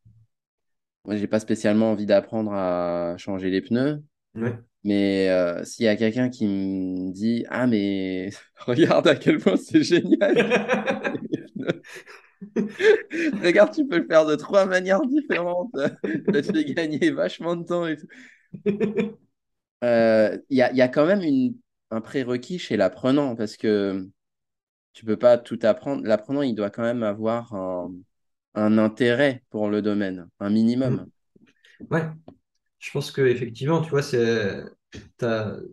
moi, 1.04 1.16
j'ai 1.16 1.28
pas 1.28 1.40
spécialement 1.40 1.92
envie 1.92 2.06
d'apprendre 2.06 2.52
à 2.52 3.14
changer 3.16 3.50
les 3.50 3.60
pneus, 3.60 4.02
mais 4.82 5.28
euh, 5.28 5.64
s'il 5.64 5.84
y 5.84 5.88
a 5.88 5.96
quelqu'un 5.96 6.28
qui 6.28 6.46
me 6.46 7.12
dit 7.12 7.44
Ah, 7.48 7.66
mais 7.66 8.30
regarde 8.66 9.06
à 9.08 9.14
quel 9.14 9.38
point 9.38 9.56
c'est 9.56 9.82
génial! 9.82 11.14
Regarde, 13.42 13.74
tu 13.74 13.86
peux 13.86 13.98
le 13.98 14.06
faire 14.06 14.26
de 14.26 14.34
trois 14.34 14.66
manières 14.66 15.00
différentes. 15.02 15.70
Ça 15.74 15.90
te 16.42 16.42
fait 16.42 16.64
gagner 16.64 17.10
vachement 17.10 17.56
de 17.56 17.64
temps 17.64 17.86
et 17.86 17.96
tout. 17.96 18.06
Euh, 19.84 20.38
il 20.50 20.56
y, 20.56 20.62
a, 20.62 20.72
y, 20.72 20.80
a, 20.80 20.88
quand 20.88 21.06
même 21.06 21.22
une, 21.22 21.54
un 21.90 22.00
prérequis 22.00 22.58
chez 22.58 22.76
l'apprenant 22.76 23.36
parce 23.36 23.56
que 23.56 24.08
tu 24.96 25.04
peux 25.04 25.18
pas 25.18 25.36
tout 25.36 25.58
apprendre. 25.62 26.04
L'apprenant, 26.04 26.40
il 26.40 26.54
doit 26.54 26.70
quand 26.70 26.82
même 26.82 27.02
avoir 27.02 27.52
un, 27.52 28.78
intérêt 28.78 29.42
pour 29.50 29.68
le 29.68 29.82
domaine, 29.82 30.30
un 30.40 30.48
minimum. 30.48 31.06
Ouais, 31.90 32.04
je 32.78 32.90
pense 32.92 33.10
que 33.10 33.20
effectivement, 33.20 33.82
tu 33.82 33.90
vois, 33.90 34.00
c'est 34.00 34.62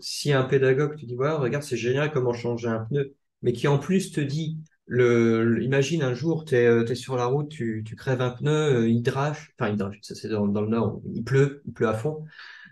si 0.01 0.34
un 0.34 0.44
pédagogue 0.44 1.00
te 1.00 1.06
dit 1.06 1.15
regarde, 1.15 1.63
c'est 1.63 1.77
génial 1.77 2.12
comment 2.12 2.34
changer 2.34 2.68
un 2.68 2.84
pneu, 2.84 3.15
mais 3.42 3.53
qui 3.53 3.70
en 3.70 3.80
plus 3.80 4.12
te 4.12 4.20
dit 4.20 4.58
le, 4.88 5.63
imagine 5.63 6.03
un 6.03 6.13
jour, 6.13 6.44
tu 6.44 6.56
es, 6.56 6.65
es, 6.65 6.96
sur 6.96 7.15
la 7.15 7.27
route, 7.27 7.48
tu, 7.48 7.82
tu 7.86 7.96
crèves 7.96 8.20
un 8.20 8.32
pneu, 8.32 8.51
euh, 8.51 8.89
il 8.89 9.01
drache, 9.01 9.53
enfin 9.58 9.72
il 9.72 9.77
drache, 9.77 10.00
ça 10.01 10.15
c'est 10.15 10.27
dans, 10.27 10.46
dans, 10.46 10.62
le 10.62 10.68
nord, 10.68 11.01
il 11.13 11.24
pleut, 11.24 11.62
il 11.65 11.72
pleut 11.72 11.88
à 11.88 11.94
fond. 11.94 12.25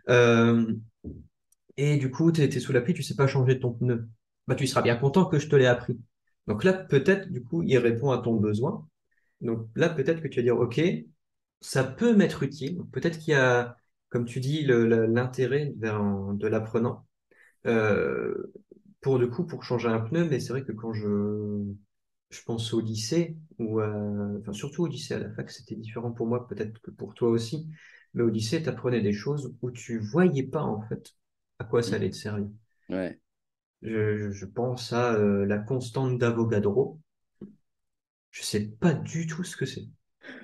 Euh, 0.09 0.65
et 1.77 1.95
du 1.95 2.11
coup, 2.11 2.33
tu 2.33 2.41
es, 2.41 2.59
sous 2.59 2.73
la 2.73 2.81
pluie, 2.81 2.93
tu 2.93 3.03
sais 3.03 3.15
pas 3.15 3.27
changer 3.27 3.57
ton 3.57 3.71
pneu. 3.71 4.09
Bah, 4.47 4.55
tu 4.55 4.67
seras 4.67 4.81
bien 4.81 4.97
content 4.97 5.23
que 5.23 5.39
je 5.39 5.47
te 5.47 5.55
l'ai 5.55 5.67
appris. 5.67 5.97
Donc 6.47 6.63
là, 6.63 6.73
peut-être, 6.73 7.29
du 7.31 7.43
coup, 7.43 7.63
il 7.63 7.77
répond 7.77 8.11
à 8.11 8.19
ton 8.19 8.35
besoin. 8.35 8.87
Donc 9.41 9.67
là, 9.75 9.89
peut-être 9.89 10.21
que 10.21 10.27
tu 10.27 10.39
vas 10.39 10.43
dire, 10.43 10.59
OK, 10.59 10.81
ça 11.61 11.83
peut 11.83 12.15
m'être 12.15 12.43
utile. 12.43 12.79
Peut-être 12.91 13.19
qu'il 13.19 13.31
y 13.33 13.35
a, 13.35 13.75
comme 14.09 14.25
tu 14.25 14.39
dis, 14.39 14.63
l'intérêt 14.65 15.73
de 15.75 16.47
l'apprenant. 16.47 17.05
Euh, 17.67 18.53
pour 19.01 19.19
du 19.19 19.29
coup, 19.29 19.45
pour 19.45 19.63
changer 19.63 19.89
un 19.89 19.99
pneu, 19.99 20.27
mais 20.29 20.39
c'est 20.39 20.49
vrai 20.53 20.63
que 20.63 20.71
quand 20.71 20.93
je, 20.93 21.63
je 22.29 22.41
pense 22.43 22.73
au 22.73 22.79
lycée, 22.79 23.37
ou 23.59 23.81
enfin, 23.81 24.53
surtout 24.53 24.83
au 24.83 24.87
lycée, 24.87 25.13
à 25.15 25.19
la 25.19 25.29
fac, 25.31 25.49
c'était 25.51 25.75
différent 25.75 26.11
pour 26.11 26.27
moi, 26.27 26.47
peut-être 26.47 26.79
que 26.81 26.91
pour 26.91 27.13
toi 27.13 27.29
aussi, 27.29 27.69
mais 28.13 28.23
au 28.23 28.29
lycée, 28.29 28.61
tu 28.63 28.69
apprenais 28.69 29.01
des 29.01 29.13
choses 29.13 29.55
où 29.61 29.71
tu 29.71 29.99
voyais 29.99 30.43
pas, 30.43 30.63
en 30.63 30.81
fait, 30.81 31.13
à 31.59 31.65
quoi 31.65 31.83
ça 31.83 31.95
allait 31.97 32.09
te 32.09 32.15
servir. 32.15 32.47
Ouais. 32.89 33.19
Je, 33.81 34.45
pense 34.45 34.93
à 34.93 35.13
euh, 35.13 35.45
la 35.45 35.57
constante 35.57 36.17
d'Avogadro. 36.17 36.99
Je 38.29 38.43
sais 38.43 38.67
pas 38.67 38.93
du 38.93 39.27
tout 39.27 39.43
ce 39.43 39.57
que 39.57 39.65
c'est. 39.65 39.87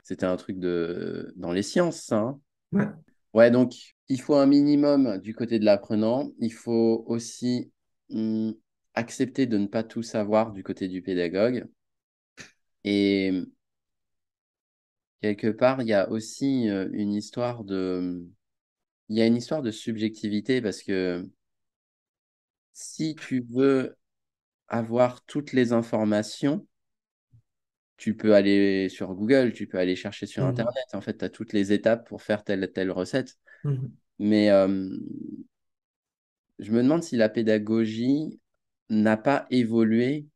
C'était 0.04 0.26
un 0.26 0.36
truc 0.38 0.60
de 0.60 1.34
dans 1.36 1.52
les 1.52 1.64
sciences, 1.64 2.02
ça. 2.02 2.20
Hein. 2.20 2.40
ouais. 2.72 2.88
Ouais, 3.34 3.52
donc 3.52 3.74
il 4.10 4.20
faut 4.20 4.36
un 4.36 4.48
minimum 4.48 5.20
du 5.20 5.36
côté 5.36 5.60
de 5.60 5.66
l'apprenant. 5.66 6.32
Il 6.40 6.52
faut 6.52 7.04
aussi 7.08 7.72
hmm, 8.10 8.52
accepter 8.96 9.46
de 9.46 9.58
ne 9.58 9.68
pas 9.68 9.84
tout 9.84 10.02
savoir 10.02 10.52
du 10.52 10.64
côté 10.64 10.88
du 10.88 11.02
pédagogue. 11.02 11.68
Et 12.84 13.32
quelque 15.22 15.48
part, 15.50 15.82
il 15.82 15.88
y 15.88 15.94
a 15.94 16.10
aussi 16.10 16.70
euh, 16.70 16.90
une 16.94 17.14
histoire 17.14 17.64
de, 17.64 18.26
il 19.10 19.18
y 19.18 19.22
a 19.22 19.26
une 19.26 19.36
histoire 19.38 19.62
de 19.62 19.72
subjectivité 19.72 20.62
parce 20.62 20.82
que 20.84 21.28
si 22.78 23.16
tu 23.16 23.44
veux 23.50 23.98
avoir 24.68 25.26
toutes 25.26 25.52
les 25.52 25.74
informations, 25.74 26.68
tu 27.98 28.16
peux 28.16 28.36
aller 28.36 28.88
sur 28.88 29.16
Google, 29.16 29.52
tu 29.52 29.66
peux 29.66 29.80
aller 29.80 29.96
chercher 29.96 30.28
sur 30.28 30.44
mmh 30.44 30.50
Internet. 30.50 30.86
En 30.94 31.02
fait, 31.02 31.18
tu 31.18 31.26
as 31.26 31.30
toutes 31.30 31.54
les 31.54 31.74
étapes 31.74 32.08
pour 32.08 32.22
faire 32.22 32.44
telle 32.44 32.72
telle 32.72 32.92
recette. 32.92 33.36
Mmh 33.64 33.88
Mais 34.20 34.52
euh, 34.52 34.96
je 36.60 36.72
me 36.72 36.84
demande 36.84 37.02
si 37.02 37.18
la 37.18 37.30
pédagogie 37.30 38.40
n'a 38.92 39.18
pas 39.18 39.48
évolué 39.50 40.28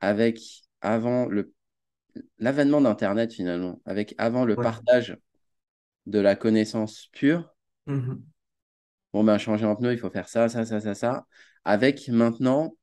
avec 0.00 0.64
avant 0.82 1.24
le 1.24 1.54
l'avènement 2.38 2.82
d'Internet 2.82 3.32
finalement, 3.32 3.80
avec 3.86 4.14
avant 4.18 4.44
le 4.44 4.54
partage 4.54 5.16
de 6.04 6.18
la 6.18 6.36
connaissance 6.36 7.08
pure. 7.12 7.54
Mmh 7.86 8.16
bon, 9.12 9.24
ben, 9.24 9.38
changer 9.38 9.64
un 9.64 9.74
pneu, 9.74 9.92
il 9.92 9.98
faut 9.98 10.10
faire 10.10 10.28
ça, 10.28 10.48
ça, 10.48 10.64
ça, 10.64 10.80
ça, 10.80 10.94
ça. 10.94 11.26
Avec 11.64 12.08
maintenant 12.08 12.76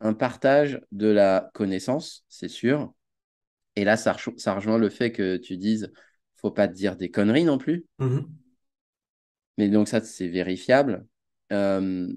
un 0.00 0.14
partage 0.14 0.80
de 0.92 1.08
la 1.08 1.50
connaissance, 1.54 2.24
c'est 2.28 2.48
sûr. 2.48 2.92
Et 3.76 3.84
là, 3.84 3.96
ça, 3.96 4.16
ça, 4.36 4.54
rejoint 4.54 4.78
le 4.78 4.88
fait 4.88 5.12
que 5.12 5.36
tu 5.36 5.56
dises, 5.56 5.92
faut 6.36 6.50
pas 6.50 6.68
te 6.68 6.74
dire 6.74 6.96
des 6.96 7.10
conneries 7.10 7.44
non 7.44 7.58
plus. 7.58 7.86
Mmh 7.98 8.20
Mais 9.58 9.68
donc 9.68 9.88
ça, 9.88 10.00
c'est 10.00 10.28
vérifiable. 10.28 11.06
Euh, 11.52 12.08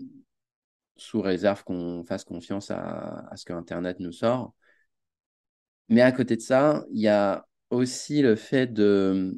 sous 0.96 1.22
réserve 1.22 1.64
qu'on 1.64 2.04
fasse 2.08 2.24
confiance 2.24 2.72
à, 2.72 3.28
à 3.30 3.38
ce 3.38 3.46
que 3.46 3.54
Internet 3.54 4.00
nous 4.00 4.12
sort. 4.12 4.54
Mais 5.90 6.02
à 6.02 6.12
côté 6.12 6.36
de 6.36 6.42
ça, 6.42 6.86
il 6.92 7.02
y 7.02 7.08
a 7.08 7.48
aussi 7.70 8.22
le 8.22 8.36
fait 8.36 8.68
de, 8.68 9.38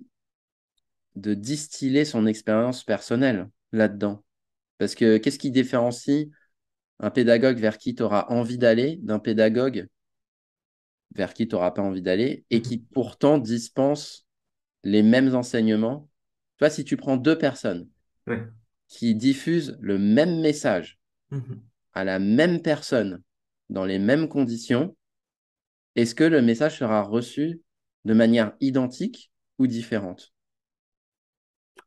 de 1.15 1.33
distiller 1.33 2.05
son 2.05 2.25
expérience 2.25 2.83
personnelle 2.83 3.49
là-dedans. 3.71 4.23
Parce 4.77 4.95
que 4.95 5.17
qu'est-ce 5.17 5.39
qui 5.39 5.51
différencie 5.51 6.27
un 6.99 7.11
pédagogue 7.11 7.57
vers 7.57 7.77
qui 7.77 7.95
tu 7.95 8.03
auras 8.03 8.25
envie 8.29 8.57
d'aller 8.57 8.97
d'un 9.01 9.19
pédagogue 9.19 9.87
vers 11.15 11.33
qui 11.33 11.47
tu 11.47 11.55
n'auras 11.55 11.71
pas 11.71 11.81
envie 11.81 12.01
d'aller 12.01 12.45
et 12.49 12.61
qui 12.61 12.77
pourtant 12.77 13.37
dispense 13.37 14.25
les 14.83 15.03
mêmes 15.03 15.35
enseignements? 15.35 16.09
Tu 16.57 16.65
vois, 16.65 16.69
si 16.69 16.83
tu 16.83 16.97
prends 16.97 17.17
deux 17.17 17.37
personnes 17.37 17.87
qui 18.87 19.15
diffusent 19.15 19.77
le 19.81 19.97
même 19.97 20.41
message 20.41 20.99
mmh 21.31 21.55
à 21.93 22.03
la 22.03 22.19
même 22.19 22.61
personne 22.61 23.23
dans 23.69 23.83
les 23.83 23.99
mêmes 23.99 24.29
conditions, 24.29 24.95
est-ce 25.95 26.15
que 26.15 26.23
le 26.23 26.41
message 26.41 26.77
sera 26.77 27.01
reçu 27.01 27.61
de 28.05 28.13
manière 28.13 28.53
identique 28.59 29.31
ou 29.57 29.67
différente? 29.67 30.33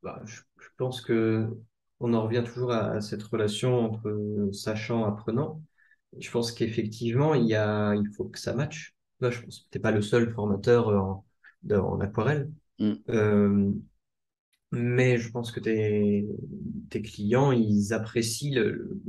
Bah, 0.03 0.21
je, 0.27 0.41
pense 0.77 1.01
que 1.01 1.49
on 2.03 2.15
en 2.15 2.25
revient 2.25 2.43
toujours 2.45 2.73
à, 2.73 3.01
cette 3.01 3.23
relation 3.23 3.79
entre 3.79 4.51
sachant 4.53 5.05
et 5.05 5.09
apprenant. 5.09 5.63
Je 6.19 6.31
pense 6.31 6.53
qu'effectivement, 6.53 7.35
il, 7.35 7.47
y 7.47 7.55
a, 7.55 7.95
il 7.95 8.09
faut 8.15 8.25
que 8.25 8.39
ça 8.39 8.55
matche. 8.55 8.95
Là, 9.21 9.31
je 9.31 9.41
pense 9.41 9.61
que 9.61 9.65
tu 9.71 9.79
n'es 9.79 9.83
pas 9.83 9.93
le 9.93 10.03
seul 10.03 10.31
formateur 10.33 10.89
en, 10.89 11.25
en 11.71 12.01
aquarelle. 12.01 12.51
Mm. 12.81 12.93
Euh, 13.09 13.71
mais 14.73 15.17
je 15.19 15.31
pense 15.31 15.53
que 15.53 15.61
tes, 15.61 16.27
tes 16.91 17.03
clients, 17.03 17.53
ils 17.53 17.93
apprécient 17.93 18.55
le, 18.55 19.01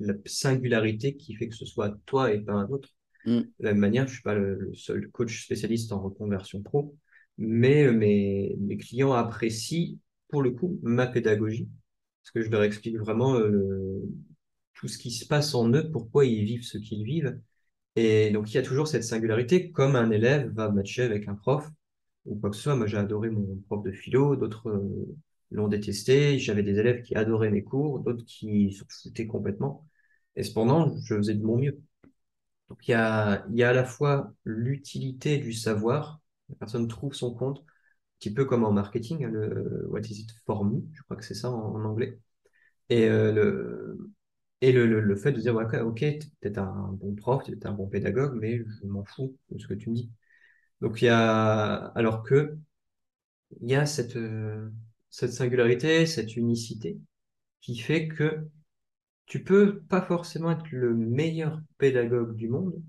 la 0.00 0.14
singularité 0.24 1.16
qui 1.16 1.34
fait 1.34 1.48
que 1.48 1.54
ce 1.54 1.66
soit 1.66 1.94
toi 2.06 2.32
et 2.32 2.40
pas 2.40 2.54
un 2.54 2.68
autre. 2.68 2.88
Mm. 3.26 3.40
De 3.40 3.46
la 3.60 3.72
même 3.72 3.80
manière, 3.80 4.08
je 4.08 4.14
suis 4.14 4.22
pas 4.22 4.34
le, 4.34 4.70
seul 4.74 5.10
coach 5.10 5.44
spécialiste 5.44 5.92
en 5.92 6.00
reconversion 6.00 6.62
pro, 6.62 6.96
mais 7.36 7.84
euh, 7.84 7.92
mes, 7.92 8.56
mes 8.58 8.78
clients 8.78 9.12
apprécient 9.12 9.98
pour 10.28 10.42
le 10.42 10.52
coup 10.52 10.80
ma 10.82 11.06
pédagogie, 11.06 11.68
parce 12.22 12.30
que 12.32 12.42
je 12.42 12.50
leur 12.50 12.62
explique 12.62 12.98
vraiment 12.98 13.36
euh, 13.36 14.02
tout 14.74 14.88
ce 14.88 14.98
qui 14.98 15.10
se 15.10 15.26
passe 15.26 15.54
en 15.54 15.70
eux, 15.72 15.90
pourquoi 15.90 16.24
ils 16.26 16.44
vivent 16.44 16.64
ce 16.64 16.78
qu'ils 16.78 17.04
vivent. 17.04 17.38
Et 17.96 18.30
donc 18.32 18.50
il 18.52 18.54
y 18.56 18.58
a 18.58 18.62
toujours 18.62 18.88
cette 18.88 19.04
singularité, 19.04 19.70
comme 19.72 19.96
un 19.96 20.10
élève 20.10 20.50
va 20.54 20.70
matcher 20.70 21.02
avec 21.02 21.28
un 21.28 21.34
prof 21.34 21.68
ou 22.26 22.36
quoi 22.38 22.50
que 22.50 22.56
ce 22.56 22.62
soit. 22.62 22.76
Moi 22.76 22.86
j'ai 22.86 22.98
adoré 22.98 23.30
mon 23.30 23.56
prof 23.68 23.82
de 23.84 23.92
philo, 23.92 24.36
d'autres 24.36 24.70
euh, 24.70 25.16
l'ont 25.50 25.68
détesté. 25.68 26.38
J'avais 26.38 26.62
des 26.62 26.78
élèves 26.78 27.02
qui 27.02 27.14
adoraient 27.14 27.50
mes 27.50 27.64
cours, 27.64 28.00
d'autres 28.00 28.24
qui 28.24 28.72
se 28.72 28.84
foutaient 28.88 29.26
complètement. 29.26 29.86
Et 30.36 30.42
cependant, 30.44 30.94
je 31.04 31.16
faisais 31.16 31.34
de 31.34 31.44
mon 31.44 31.58
mieux. 31.58 31.80
Donc, 32.68 32.88
il 32.88 32.92
y 32.92 32.94
a, 32.94 33.44
il 33.50 33.56
y 33.56 33.62
a 33.62 33.70
à 33.70 33.72
la 33.72 33.84
fois 33.84 34.32
l'utilité 34.44 35.38
du 35.38 35.52
savoir, 35.52 36.20
la 36.48 36.56
personne 36.56 36.88
trouve 36.88 37.14
son 37.14 37.34
compte, 37.34 37.64
petit 38.22 38.32
peu 38.32 38.44
comme 38.44 38.62
en 38.64 38.70
marketing, 38.70 39.26
le 39.26 39.84
What 39.88 40.02
is 40.02 40.20
it 40.20 40.30
for 40.46 40.64
me, 40.64 40.82
je 40.92 41.02
crois 41.02 41.16
que 41.16 41.24
c'est 41.24 41.34
ça 41.34 41.50
en, 41.50 41.84
anglais. 41.84 42.20
Et, 42.88 43.08
euh, 43.08 43.32
le, 43.32 44.10
et 44.60 44.70
le, 44.70 44.86
le, 44.86 45.16
fait 45.16 45.32
de 45.32 45.40
dire, 45.40 45.56
ouais, 45.56 45.80
ok, 45.80 45.98
tu 45.98 46.28
es 46.42 46.58
un 46.58 46.92
bon 46.92 47.14
prof, 47.16 47.42
tu 47.42 47.50
es 47.52 47.66
un 47.66 47.72
bon 47.72 47.88
pédagogue, 47.88 48.38
mais 48.40 48.58
je 48.58 48.86
m'en 48.86 49.04
fous 49.04 49.36
de 49.50 49.58
ce 49.58 49.66
que 49.66 49.74
tu 49.74 49.90
me 49.90 49.96
dis. 49.96 50.10
Donc, 50.80 51.02
il 51.02 51.06
y 51.06 51.08
a, 51.08 51.86
alors 51.96 52.22
que, 52.22 52.56
il 53.60 53.68
y 53.70 53.74
a 53.74 53.86
cette, 53.86 54.16
euh, 54.16 54.70
cette 55.10 55.32
singularité, 55.32 56.06
cette 56.06 56.36
unicité 56.36 56.98
qui 57.60 57.76
fait 57.76 58.06
que 58.06 58.46
tu 59.26 59.42
peux 59.42 59.80
pas 59.80 60.02
forcément 60.02 60.52
être 60.52 60.70
le 60.70 60.94
meilleur 60.94 61.60
pédagogue 61.78 62.36
du 62.36 62.48
monde, 62.48 62.80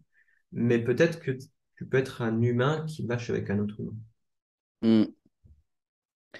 mais 0.51 0.77
peut-être 0.77 1.19
que 1.19 1.31
tu 1.75 1.87
peux 1.87 1.97
être 1.97 2.21
un 2.21 2.39
humain 2.41 2.85
qui 2.87 3.03
marche 3.03 3.31
avec 3.31 3.49
un 3.49 3.57
autre 3.57 3.79
humain. 3.79 3.95
Hmm. 4.83 5.11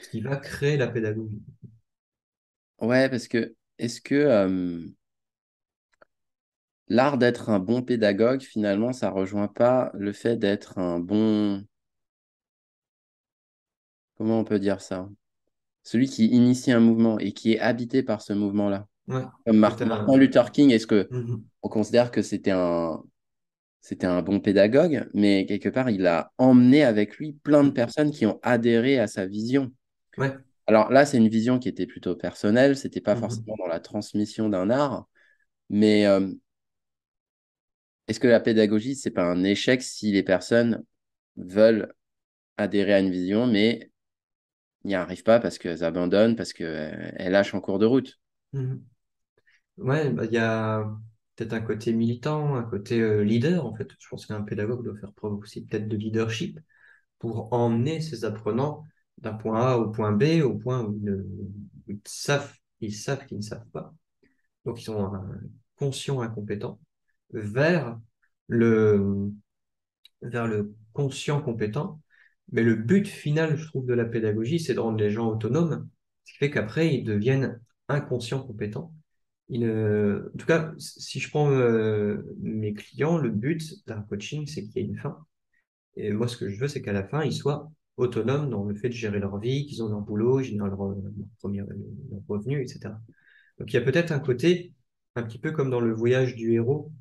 Ce 0.01 0.09
qui 0.09 0.21
va 0.21 0.37
créer 0.37 0.77
la 0.77 0.87
pédagogie. 0.87 1.41
Ouais, 2.79 3.09
parce 3.09 3.27
que 3.27 3.55
est-ce 3.77 4.01
que 4.01 4.15
euh, 4.15 4.85
l'art 6.87 7.17
d'être 7.17 7.49
un 7.49 7.59
bon 7.59 7.81
pédagogue, 7.81 8.41
finalement, 8.41 8.93
ça 8.93 9.09
rejoint 9.09 9.47
pas 9.47 9.91
le 9.93 10.11
fait 10.11 10.37
d'être 10.37 10.77
un 10.77 10.99
bon... 10.99 11.63
Comment 14.15 14.39
on 14.39 14.43
peut 14.43 14.59
dire 14.59 14.81
ça? 14.81 15.09
Celui 15.83 16.07
qui 16.07 16.27
initie 16.27 16.71
un 16.71 16.79
mouvement 16.79 17.19
et 17.19 17.33
qui 17.33 17.53
est 17.53 17.59
habité 17.59 18.03
par 18.03 18.21
ce 18.21 18.33
mouvement-là. 18.33 18.87
Comme 19.07 19.57
Martin, 19.57 20.15
Luther 20.15 20.51
King, 20.51 20.71
est-ce 20.71 20.87
que 20.87 21.07
mhm. 21.11 21.43
on 21.61 21.67
considère 21.67 22.09
que 22.09 22.21
c'était 22.21 22.51
un, 22.51 23.03
c'était 23.81 24.07
un 24.07 24.21
bon 24.21 24.39
pédagogue, 24.39 25.09
mais 25.13 25.45
quelque 25.45 25.67
part, 25.67 25.89
il 25.89 26.07
a 26.07 26.31
emmené 26.37 26.83
avec 26.85 27.17
lui 27.17 27.33
plein 27.33 27.65
de 27.65 27.69
personnes 27.69 28.11
qui 28.11 28.25
ont 28.25 28.39
adhéré 28.41 28.97
à 28.97 29.07
sa 29.07 29.25
vision. 29.25 29.73
Ouais. 30.17 30.33
Alors 30.67 30.91
là, 30.91 31.05
c'est 31.05 31.17
une 31.17 31.27
vision 31.29 31.59
qui 31.59 31.69
était 31.69 31.87
plutôt 31.87 32.15
personnelle, 32.15 32.77
c'était 32.77 33.01
pas 33.01 33.15
mhm. 33.15 33.21
forcément 33.21 33.55
dans 33.57 33.67
la 33.67 33.79
transmission 33.79 34.49
d'un 34.49 34.69
art, 34.69 35.07
mais 35.69 36.05
euh, 36.07 36.31
est-ce 38.07 38.19
que 38.19 38.27
la 38.27 38.39
pédagogie, 38.39 38.95
c'est 38.95 39.11
pas 39.11 39.23
un 39.23 39.43
échec 39.43 39.81
si 39.81 40.11
les 40.11 40.23
personnes 40.23 40.83
veulent 41.37 41.93
adhérer 42.57 42.93
à 42.95 42.99
une 42.99 43.11
vision, 43.11 43.47
mais 43.47 43.91
n'y 44.85 44.95
arrivent 44.95 45.23
pas 45.23 45.39
parce 45.39 45.57
qu'elles 45.59 45.83
abandonnent, 45.83 46.35
parce 46.35 46.53
qu'elles 46.53 47.13
lâchent 47.31 47.55
en 47.55 47.61
cours 47.61 47.79
de 47.79 47.85
route? 47.85 48.19
Mhm. 48.53 48.83
Ouais, 49.77 50.09
bah, 50.11 50.25
il 50.25 50.33
y 50.33 50.37
a 50.37 50.85
peut-être 51.35 51.53
un 51.53 51.61
côté 51.61 51.93
militant, 51.93 52.55
un 52.55 52.63
côté 52.63 53.01
euh, 53.01 53.23
leader, 53.23 53.65
en 53.65 53.75
fait. 53.75 53.89
Je 53.99 54.07
pense 54.09 54.25
qu'un 54.27 54.43
pédagogue 54.43 54.83
doit 54.83 54.97
faire 54.99 55.13
preuve 55.13 55.33
aussi 55.35 55.65
peut-être 55.65 55.87
de 55.87 55.97
leadership 55.97 56.59
pour 57.19 57.53
emmener 57.53 58.01
ses 58.01 58.25
apprenants 58.25 58.85
d'un 59.19 59.33
point 59.33 59.61
A 59.61 59.77
au 59.77 59.89
point 59.89 60.11
B, 60.11 60.41
au 60.43 60.55
point 60.55 60.83
où 60.83 60.99
ils, 61.87 61.99
savent, 62.05 62.53
ils 62.81 62.93
savent 62.93 63.25
qu'ils 63.25 63.37
ne 63.37 63.43
savent 63.43 63.69
pas. 63.71 63.93
Donc, 64.65 64.81
ils 64.81 64.85
sont 64.85 65.11
conscients, 65.75 66.21
incompétents, 66.21 66.79
vers 67.31 67.99
le, 68.47 69.31
vers 70.21 70.47
le 70.47 70.73
conscient 70.93 71.41
compétent. 71.41 72.01
Mais 72.51 72.63
le 72.63 72.75
but 72.75 73.07
final, 73.07 73.57
je 73.57 73.65
trouve, 73.65 73.85
de 73.85 73.93
la 73.93 74.05
pédagogie, 74.05 74.59
c'est 74.59 74.73
de 74.73 74.79
rendre 74.79 74.97
les 74.97 75.09
gens 75.09 75.29
autonomes, 75.29 75.87
ce 76.23 76.33
qui 76.33 76.37
fait 76.37 76.51
qu'après, 76.51 76.93
ils 76.93 77.03
deviennent 77.03 77.59
inconscients 77.87 78.43
compétents. 78.43 78.93
en 79.49 80.37
tout 80.37 80.45
cas, 80.45 80.73
si 80.77 81.19
je 81.19 81.29
prends 81.29 81.51
euh, 81.51 82.23
mes 82.41 82.73
clients, 82.73 83.17
le 83.17 83.29
but 83.29 83.85
d'un 83.87 84.01
coaching, 84.01 84.47
c'est 84.47 84.63
qu'il 84.63 84.77
y 84.77 84.79
ait 84.79 84.87
une 84.87 84.97
fin. 84.97 85.17
Et 85.95 86.11
moi, 86.11 86.27
ce 86.27 86.37
que 86.37 86.49
je 86.49 86.59
veux, 86.59 86.67
c'est 86.67 86.81
qu'à 86.81 86.93
la 86.93 87.07
fin, 87.07 87.23
ils 87.23 87.33
soient 87.33 87.71
autonomes 87.97 88.49
dans 88.49 88.63
le 88.65 88.75
fait 88.75 88.89
de 88.89 88.93
gérer 88.93 89.19
leur 89.19 89.37
vie, 89.39 89.65
qu'ils 89.65 89.83
ont 89.83 89.89
leur 89.89 90.01
boulot, 90.01 90.41
génèrent 90.41 90.67
leur, 90.67 90.95
premier, 91.39 91.63
revenu, 92.27 92.61
etc. 92.61 92.95
Donc, 93.59 93.71
il 93.71 93.75
y 93.75 93.79
a 93.79 93.81
peut-être 93.81 94.11
un 94.11 94.19
côté, 94.19 94.73
un 95.15 95.23
petit 95.23 95.39
peu 95.39 95.51
comme 95.51 95.69
dans 95.69 95.79
le 95.79 95.93
voyage 95.93 96.35
du 96.35 96.53
héros, 96.53 96.91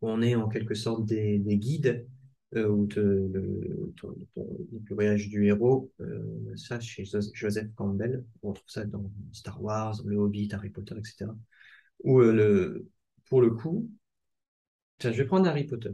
où 0.00 0.08
on 0.08 0.22
est 0.22 0.34
en 0.34 0.48
quelque 0.48 0.74
sorte 0.74 1.04
des, 1.06 1.38
des 1.38 1.56
guides, 1.58 2.06
euh, 2.56 2.68
ou 2.68 2.86
le, 2.96 3.92
voyage 4.90 5.28
du 5.28 5.46
héros, 5.46 5.92
euh, 6.00 6.54
ça 6.56 6.78
chez 6.78 7.04
Joseph 7.04 7.68
Campbell, 7.74 8.24
on 8.42 8.52
trouve 8.52 8.68
ça 8.68 8.84
dans 8.84 9.10
Star 9.32 9.60
Wars, 9.62 10.00
Le 10.04 10.16
Hobbit, 10.16 10.50
Harry 10.52 10.70
Potter, 10.70 10.94
etc. 10.96 11.26
Où 12.04 12.20
euh, 12.20 12.32
le, 12.32 12.88
pour 13.26 13.40
le 13.42 13.50
coup, 13.50 13.90
je 15.00 15.08
vais 15.10 15.24
prendre 15.26 15.48
Harry 15.48 15.64
Potter. 15.64 15.90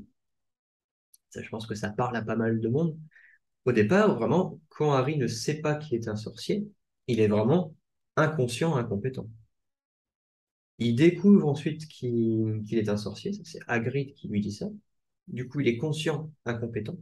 Je 1.34 1.48
pense 1.48 1.66
que 1.66 1.74
ça 1.74 1.90
parle 1.90 2.16
à 2.16 2.22
pas 2.22 2.36
mal 2.36 2.60
de 2.60 2.68
monde. 2.68 2.98
Au 3.64 3.72
départ, 3.72 4.14
vraiment, 4.16 4.60
quand 4.68 4.92
Harry 4.92 5.18
ne 5.18 5.26
sait 5.26 5.60
pas 5.60 5.74
qu'il 5.74 5.98
est 5.98 6.08
un 6.08 6.16
sorcier, 6.16 6.66
il 7.06 7.20
est 7.20 7.28
vraiment 7.28 7.74
inconscient, 8.16 8.76
incompétent. 8.76 9.28
Il 10.78 10.96
découvre 10.96 11.46
ensuite 11.46 11.86
qu'il 11.86 12.64
est 12.72 12.88
un 12.88 12.96
sorcier, 12.96 13.32
c'est 13.44 13.60
Hagrid 13.68 14.14
qui 14.14 14.28
lui 14.28 14.40
dit 14.40 14.52
ça. 14.52 14.68
Du 15.28 15.46
coup, 15.46 15.60
il 15.60 15.68
est 15.68 15.76
conscient, 15.76 16.32
incompétent. 16.46 16.96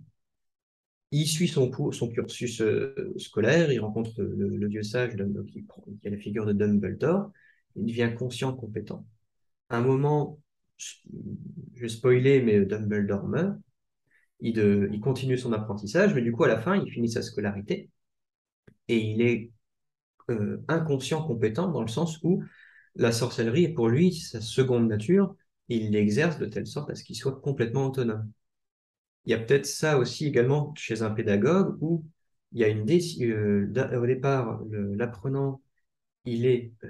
Il 1.10 1.26
suit 1.26 1.48
son, 1.48 1.70
son 1.92 2.08
cursus 2.08 2.60
euh, 2.60 3.14
scolaire, 3.16 3.72
il 3.72 3.80
rencontre 3.80 4.12
le, 4.18 4.68
dieu 4.68 4.82
sage 4.82 5.16
qui, 5.46 5.64
qui, 5.64 6.06
a 6.06 6.10
la 6.10 6.18
figure 6.18 6.44
de 6.44 6.52
Dumbledore, 6.52 7.30
il 7.76 7.86
devient 7.86 8.12
conscient, 8.16 8.54
compétent. 8.54 9.06
Un 9.70 9.80
moment, 9.80 10.38
je 10.76 11.80
vais 11.80 11.88
spoiler, 11.88 12.42
mais 12.42 12.64
Dumbledore 12.66 13.26
meurt, 13.26 13.58
il, 14.40 15.00
continue 15.00 15.38
son 15.38 15.52
apprentissage, 15.52 16.14
mais 16.14 16.22
du 16.22 16.32
coup, 16.32 16.44
à 16.44 16.48
la 16.48 16.60
fin, 16.60 16.76
il 16.76 16.90
finit 16.90 17.10
sa 17.10 17.22
scolarité. 17.22 17.90
Et 18.88 18.98
il 18.98 19.22
est 19.22 19.50
euh, 20.30 20.62
inconscient 20.68 21.22
compétent 21.26 21.68
dans 21.68 21.82
le 21.82 21.88
sens 21.88 22.18
où 22.22 22.42
la 22.96 23.12
sorcellerie 23.12 23.64
est 23.64 23.74
pour 23.74 23.88
lui 23.88 24.14
sa 24.14 24.40
seconde 24.40 24.88
nature, 24.88 25.34
il 25.68 25.90
l'exerce 25.92 26.38
de 26.38 26.46
telle 26.46 26.66
sorte 26.66 26.90
à 26.90 26.94
ce 26.94 27.04
qu'il 27.04 27.16
soit 27.16 27.40
complètement 27.40 27.86
autonome. 27.86 28.30
Il 29.24 29.32
y 29.32 29.34
a 29.34 29.38
peut-être 29.38 29.66
ça 29.66 29.98
aussi 29.98 30.26
également 30.26 30.74
chez 30.74 31.02
un 31.02 31.10
pédagogue 31.10 31.76
où 31.80 32.04
il 32.52 32.60
y 32.60 32.64
a 32.64 32.68
une 32.68 32.88
euh, 32.88 33.98
au 34.00 34.06
départ, 34.06 34.62
l'apprenant, 34.70 35.60
il 36.24 36.46
est, 36.46 36.72
euh, 36.84 36.88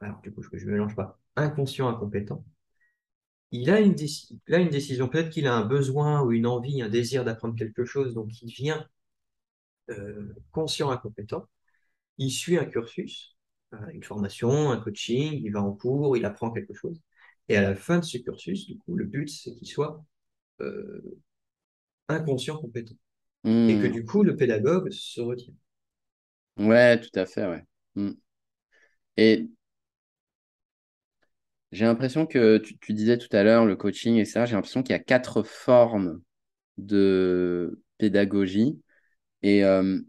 alors 0.00 0.20
du 0.22 0.32
coup, 0.32 0.42
je 0.42 0.66
ne 0.66 0.72
mélange 0.72 0.94
pas, 0.94 1.18
inconscient, 1.36 1.88
incompétent, 1.88 2.44
il 3.56 3.70
a 3.70 3.80
une, 3.80 3.94
une 4.48 4.68
décision, 4.68 5.08
peut-être 5.08 5.30
qu'il 5.30 5.46
a 5.46 5.54
un 5.54 5.64
besoin 5.64 6.22
ou 6.22 6.32
une 6.32 6.46
envie, 6.46 6.82
un 6.82 6.88
désir 6.88 7.24
d'apprendre 7.24 7.56
quelque 7.56 7.84
chose, 7.84 8.14
donc 8.14 8.42
il 8.42 8.46
devient 8.46 8.84
euh, 9.90 10.34
conscient, 10.50 10.90
incompétent. 10.90 11.48
Il 12.18 12.30
suit 12.30 12.58
un 12.58 12.64
cursus, 12.64 13.36
euh, 13.74 13.88
une 13.92 14.02
formation, 14.02 14.70
un 14.70 14.78
coaching, 14.78 15.40
il 15.42 15.52
va 15.52 15.62
en 15.62 15.72
cours, 15.72 16.16
il 16.16 16.24
apprend 16.24 16.50
quelque 16.50 16.74
chose. 16.74 17.00
Et 17.48 17.56
à 17.56 17.62
la 17.62 17.74
fin 17.74 17.98
de 17.98 18.04
ce 18.04 18.18
cursus, 18.18 18.66
du 18.66 18.78
coup, 18.78 18.96
le 18.96 19.04
but, 19.04 19.28
c'est 19.28 19.52
qu'il 19.52 19.68
soit 19.68 20.04
euh, 20.60 21.20
inconscient, 22.08 22.58
compétent. 22.58 22.96
Et 23.44 23.78
que 23.80 23.86
hmm. 23.86 23.92
du 23.92 24.04
coup, 24.04 24.24
le 24.24 24.34
pédagogue 24.34 24.90
se 24.90 25.20
retient. 25.20 25.54
Ouais, 26.58 27.00
tout 27.00 27.10
à 27.14 27.26
fait, 27.26 27.46
ouais. 27.46 27.62
Hmm. 27.94 28.14
Et 29.16 29.48
j'ai 31.72 31.84
l'impression 31.84 32.26
que 32.26 32.58
tu, 32.58 32.94
disais 32.94 33.18
tout 33.18 33.34
à 33.34 33.42
l'heure 33.42 33.64
le 33.64 33.76
coaching, 33.76 34.24
ça. 34.24 34.46
J'ai 34.46 34.54
l'impression 34.54 34.82
qu'il 34.82 34.92
y 34.92 34.96
a 34.96 35.00
quatre 35.00 35.42
formes 35.42 36.20
de 36.78 37.82
pédagogie. 37.98 38.80
Et 39.42 39.64
euh, 39.64 40.00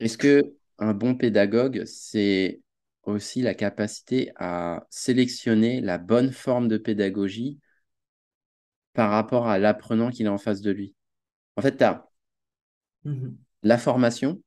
est-ce 0.00 0.18
que 0.18 0.54
un 0.78 0.94
bon 0.94 1.14
pédagogue, 1.14 1.84
c'est 1.84 2.60
aussi 3.04 3.42
la 3.42 3.54
capacité 3.54 4.32
à 4.36 4.86
sélectionner 4.90 5.80
la 5.80 5.98
bonne 5.98 6.32
forme 6.32 6.68
de 6.68 6.78
pédagogie 6.78 7.58
par 8.92 9.10
rapport 9.10 9.48
à 9.48 9.58
l'apprenant 9.58 10.10
qu'il 10.10 10.26
a 10.26 10.32
en 10.32 10.38
face 10.38 10.60
de 10.60 10.70
lui? 10.70 10.94
En 11.56 11.62
fait, 11.62 11.76
tu 11.76 11.84
as 11.84 12.08
mmh 13.04 13.30
la 13.64 13.78
formation, 13.78 14.42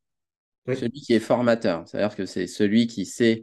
celui 0.68 1.02
qui 1.02 1.14
est 1.14 1.20
formateur, 1.20 1.88
c'est-à-dire 1.88 2.16
que 2.16 2.28
c'est 2.28 2.46
celui 2.46 2.86
qui 2.86 3.08
sait 3.08 3.42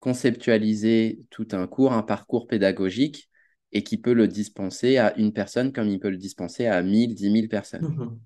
conceptualiser 0.00 1.20
tout 1.30 1.48
un 1.52 1.66
cours, 1.66 1.92
un 1.92 2.02
parcours 2.02 2.46
pédagogique 2.46 3.28
et 3.72 3.82
qui 3.82 3.98
peut 3.98 4.12
le 4.12 4.28
dispenser 4.28 4.96
à 4.98 5.16
une 5.18 5.32
personne 5.32 5.72
comme 5.72 5.88
il 5.88 5.98
peut 5.98 6.10
le 6.10 6.16
dispenser 6.16 6.66
à 6.66 6.82
1000, 6.82 7.14
10 7.14 7.32
000 7.32 7.48
personnes. 7.48 7.82
Mmh 7.82 8.18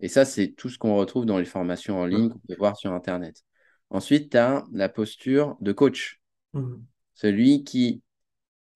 et 0.00 0.08
ça, 0.08 0.24
c'est 0.24 0.48
tout 0.48 0.68
ce 0.68 0.76
qu'on 0.76 0.96
retrouve 0.96 1.24
dans 1.24 1.38
les 1.38 1.44
formations 1.44 1.98
en 1.98 2.04
ligne 2.04 2.28
qu'on 2.28 2.40
peut 2.40 2.56
voir 2.58 2.76
sur 2.76 2.92
Internet. 2.92 3.42
Ensuite, 3.90 4.32
tu 4.32 4.36
as 4.36 4.64
la 4.72 4.88
posture 4.88 5.56
de 5.60 5.72
coach, 5.72 6.20
mmh 6.52 6.74
celui 7.14 7.62
qui 7.62 8.02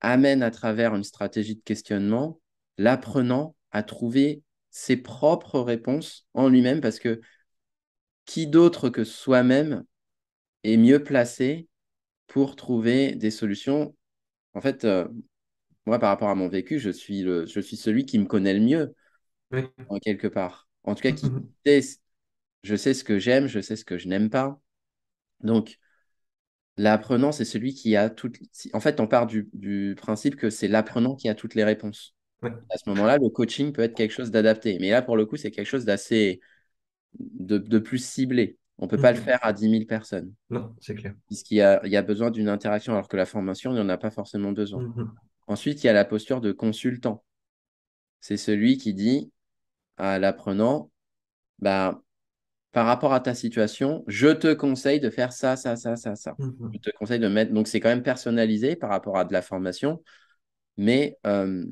amène 0.01 0.43
à 0.43 0.51
travers 0.51 0.95
une 0.95 1.05
stratégie 1.05 1.57
de 1.57 1.63
questionnement 1.63 2.41
l'apprenant 2.79 3.57
à 3.73 3.83
trouver 3.83 4.43
ses 4.71 4.97
propres 4.97 5.61
réponses 5.61 6.27
en 6.35 6.49
lui-même 6.49 6.81
parce 6.81 7.01
que 7.01 7.21
qui 8.25 8.47
d'autre 8.47 8.91
que 8.91 9.05
soi-même 9.05 9.85
est 10.63 10.77
mieux 10.77 11.03
placé 11.03 11.68
pour 12.29 12.55
trouver 12.55 13.15
des 13.15 13.31
solutions. 13.31 13.97
En 14.55 14.61
fait, 14.61 14.85
euh, 14.85 15.09
moi, 15.87 15.99
par 15.99 16.11
rapport 16.11 16.29
à 16.29 16.35
mon 16.35 16.49
vécu, 16.49 16.79
je 16.79 16.91
suis, 16.91 17.23
le, 17.23 17.47
je 17.47 17.61
suis 17.61 17.77
celui 17.77 18.07
qui 18.07 18.19
me 18.19 18.27
connaît 18.27 18.55
le 18.55 18.61
mieux, 18.61 18.95
en 19.89 19.99
quelque 19.99 20.29
part. 20.29 20.69
En 20.85 20.95
tout 20.95 21.03
cas, 21.03 21.13
qui 21.13 21.27
mhm. 21.27 21.49
je 22.63 22.77
sais 22.77 22.95
ce 22.95 23.05
que 23.05 23.19
j'aime, 23.19 23.47
je 23.47 23.61
sais 23.61 23.77
ce 23.77 23.85
que 23.85 23.99
je 23.99 24.09
n'aime 24.09 24.31
pas. 24.31 24.61
Donc, 25.41 25.79
l'apprenant, 26.77 27.33
c'est 27.33 27.45
celui 27.45 27.75
qui 27.75 27.97
a 27.97 28.11
toutes. 28.11 28.37
En 28.73 28.81
fait, 28.81 29.01
on 29.01 29.07
part 29.07 29.27
du, 29.27 29.49
du 29.53 29.95
principe 29.97 30.37
que 30.37 30.51
c'est 30.51 30.69
l'apprenant 30.69 31.17
qui 31.17 31.29
a 31.29 31.35
toutes 31.35 31.55
les 31.55 31.65
réponses. 31.65 32.15
À 32.43 32.79
ce 32.79 32.89
moment-là, 32.91 33.19
le 33.19 33.29
coaching 33.31 33.73
peut 33.73 33.83
être 33.83 33.97
quelque 33.97 34.13
chose 34.13 34.31
d'adapté. 34.31 34.79
Mais 34.81 34.91
là, 34.91 35.03
pour 35.03 35.17
le 35.17 35.27
coup, 35.27 35.37
c'est 35.37 35.51
quelque 35.51 35.67
chose 35.67 35.85
d'assez. 35.85 36.41
De, 37.19 37.57
de, 37.57 37.79
plus 37.79 38.05
ciblé. 38.05 38.59
On 38.79 38.85
ne 38.85 38.91
peut 38.91 39.01
pas 39.01 39.13
le 39.13 39.19
mhm. 39.19 39.25
faire 39.25 39.39
à 39.43 39.53
10 39.53 39.71
000 39.71 39.85
personnes. 39.87 40.33
Non, 40.51 40.75
c'est 40.81 40.95
clair. 40.95 41.15
Puisqu'il 41.27 41.57
y 41.57 41.63
a, 41.63 41.81
il 41.85 41.91
y 41.91 41.97
a 41.97 42.03
besoin 42.03 42.31
d'une 42.31 42.49
interaction, 42.49 42.93
alors 42.93 43.09
que 43.09 43.17
la 43.17 43.27
formation, 43.27 43.73
il 43.73 43.75
n'y 43.75 43.81
en 43.81 43.89
a 43.89 43.99
pas 43.99 44.11
forcément 44.11 44.53
besoin. 44.53 44.83
Mhm. 44.83 45.13
Ensuite, 45.49 45.83
il 45.83 45.89
y 45.89 45.91
a 45.91 45.93
la 45.93 46.05
posture 46.05 46.41
de 46.41 46.53
consultant. 46.53 47.25
C'est 48.21 48.37
celui 48.37 48.79
qui 48.79 48.95
dit 48.95 49.33
à 49.97 50.19
l'apprenant, 50.21 50.91
bah, 51.59 52.01
par 52.71 52.87
rapport 52.87 53.13
à 53.13 53.21
ta 53.21 53.35
situation, 53.35 54.05
je 54.07 54.29
te 54.29 54.55
conseille 54.55 55.01
de 55.01 55.11
faire 55.11 55.33
ça, 55.33 55.57
ça, 55.57 55.75
ça, 55.75 55.97
ça, 55.97 56.15
ça. 56.15 56.37
Mhm. 56.39 56.71
Je 56.75 56.79
te 56.79 56.91
conseille 56.97 57.19
de 57.19 57.29
mettre. 57.29 57.53
Donc, 57.53 57.67
c'est 57.67 57.81
quand 57.81 57.89
même 57.89 58.05
personnalisé 58.05 58.77
par 58.77 58.91
rapport 58.91 59.17
à 59.17 59.25
de 59.25 59.33
la 59.33 59.43
formation, 59.43 60.03
mais 60.77 61.17
euh, 61.27 61.65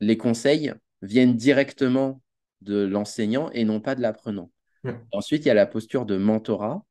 les 0.00 0.16
conseils 0.16 0.72
viennent 1.02 1.36
directement 1.36 2.20
de 2.62 2.84
l'enseignant 2.84 3.50
et 3.52 3.64
non 3.64 3.80
pas 3.80 3.94
de 3.94 4.00
l'apprenant. 4.00 4.50
Ensuite, 5.12 5.44
il 5.44 5.48
y 5.48 5.50
a 5.50 5.54
la 5.54 5.66
posture 5.66 6.06
de 6.06 6.16
mentorat, 6.16 6.84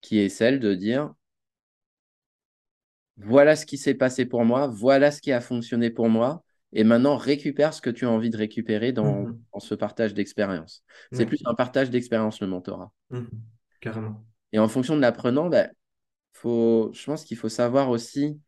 qui 0.00 0.18
est 0.18 0.28
celle 0.28 0.60
de 0.60 0.74
dire, 0.74 1.14
voilà 3.16 3.56
ce 3.56 3.66
qui 3.66 3.78
s'est 3.78 3.94
passé 3.94 4.26
pour 4.26 4.44
moi, 4.44 4.66
voilà 4.66 5.10
ce 5.10 5.20
qui 5.20 5.32
a 5.32 5.40
fonctionné 5.40 5.90
pour 5.90 6.08
moi, 6.08 6.42
et 6.72 6.82
maintenant 6.82 7.16
récupère 7.16 7.72
ce 7.72 7.80
que 7.80 7.90
tu 7.90 8.04
as 8.04 8.10
envie 8.10 8.30
de 8.30 8.36
récupérer 8.36 8.92
dans, 8.92 9.26
mhm. 9.26 9.40
ce 9.58 9.74
partage 9.74 10.12
d'expérience. 10.12 10.82
C'est 11.12 11.24
plus 11.24 11.40
un 11.44 11.54
partage 11.54 11.90
d'expérience, 11.90 12.40
le 12.40 12.48
mentorat. 12.48 12.92
Mhm. 13.10 13.28
Carrément. 13.80 14.24
Et 14.52 14.58
en 14.58 14.68
fonction 14.68 14.96
de 14.96 15.00
l'apprenant, 15.00 15.48
bah, 15.48 15.68
faut, 16.32 16.90
je 16.92 17.04
pense 17.04 17.24
qu'il 17.24 17.36
faut 17.36 17.48
savoir 17.48 17.90
aussi 17.90 18.40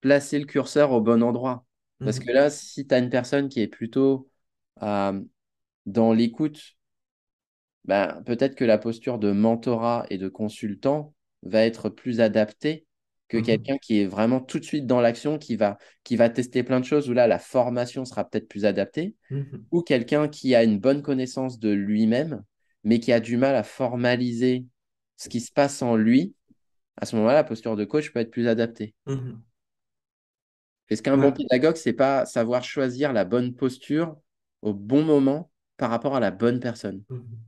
placer 0.00 0.38
le 0.38 0.46
curseur 0.46 0.92
au 0.92 1.00
bon 1.00 1.22
endroit. 1.22 1.66
Parce 1.98 2.18
mhm. 2.18 2.24
que 2.24 2.32
là, 2.32 2.50
si 2.50 2.86
tu 2.86 2.94
as 2.94 2.98
une 2.98 3.10
personne 3.10 3.48
qui 3.48 3.60
est 3.60 3.68
plutôt 3.68 4.30
euh, 4.82 5.20
dans 5.86 6.12
l'écoute, 6.12 6.76
ben, 7.84 8.22
peut-être 8.24 8.54
que 8.54 8.64
la 8.64 8.78
posture 8.78 9.18
de 9.18 9.32
mentorat 9.32 10.06
et 10.10 10.18
de 10.18 10.28
consultant 10.28 11.14
va 11.42 11.64
être 11.64 11.88
plus 11.90 12.20
adaptée 12.20 12.86
que 13.28 13.36
Mhm. 13.38 13.44
quelqu'un 13.44 13.76
qui 13.78 14.00
est 14.00 14.06
vraiment 14.06 14.40
tout 14.40 14.58
de 14.58 14.64
suite 14.64 14.86
dans 14.86 15.00
l'action, 15.00 15.38
qui 15.38 15.56
va, 15.56 15.78
qui 16.02 16.16
va 16.16 16.30
tester 16.30 16.62
plein 16.62 16.80
de 16.80 16.84
choses, 16.84 17.08
où 17.10 17.12
là, 17.12 17.26
la 17.26 17.38
formation 17.38 18.04
sera 18.04 18.28
peut-être 18.28 18.48
plus 18.48 18.64
adaptée, 18.64 19.14
Mhm. 19.30 19.64
ou 19.70 19.82
quelqu'un 19.82 20.28
qui 20.28 20.54
a 20.54 20.62
une 20.64 20.78
bonne 20.78 21.02
connaissance 21.02 21.58
de 21.58 21.70
lui-même, 21.70 22.42
mais 22.84 23.00
qui 23.00 23.12
a 23.12 23.20
du 23.20 23.36
mal 23.36 23.54
à 23.56 23.62
formaliser 23.62 24.66
ce 25.16 25.28
qui 25.28 25.40
se 25.40 25.52
passe 25.52 25.82
en 25.82 25.96
lui. 25.96 26.34
À 26.96 27.06
ce 27.06 27.16
moment-là, 27.16 27.34
la 27.34 27.44
posture 27.44 27.76
de 27.76 27.84
coach 27.84 28.12
peut 28.12 28.20
être 28.20 28.30
plus 28.30 28.48
adaptée. 28.48 28.94
Mhm. 29.06 29.44
Est-ce 30.90 31.02
qu'un 31.02 31.16
bon 31.16 31.32
pédagogue, 31.32 31.76
c'est 31.76 31.92
pas 31.92 32.26
savoir 32.26 32.62
choisir 32.62 33.12
la 33.12 33.24
bonne 33.24 33.54
posture 33.54 34.16
au 34.62 34.74
bon 34.74 35.02
moment 35.02 35.50
par 35.76 35.90
rapport 35.90 36.16
à 36.16 36.20
la 36.20 36.30
bonne 36.30 36.60
personne? 36.60 37.02
Mhm. 37.08 37.38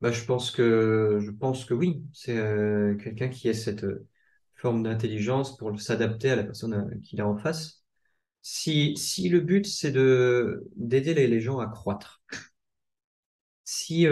Bah, 0.00 0.10
je 0.10 0.24
pense 0.24 0.50
que, 0.50 1.20
je 1.22 1.30
pense 1.30 1.64
que 1.64 1.74
oui. 1.74 2.02
C'est 2.12 2.36
euh, 2.36 2.96
quelqu'un 2.96 3.28
qui 3.28 3.48
a 3.48 3.54
cette 3.54 3.84
euh, 3.84 4.06
forme 4.56 4.82
d'intelligence 4.82 5.56
pour 5.56 5.80
s'adapter 5.80 6.30
à 6.30 6.36
la 6.36 6.44
personne 6.44 6.74
euh, 6.74 6.98
qu'il 7.04 7.20
a 7.20 7.28
en 7.28 7.36
face. 7.36 7.84
Si, 8.42 8.96
si 8.96 9.28
le 9.28 9.40
but, 9.40 9.66
c'est 9.66 9.92
de, 9.92 10.68
d'aider 10.76 11.14
les, 11.14 11.40
gens 11.40 11.60
à 11.60 11.68
croître, 11.68 12.22
si, 13.64 14.06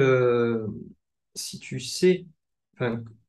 si 1.34 1.58
tu 1.58 1.80
sais, 1.80 2.26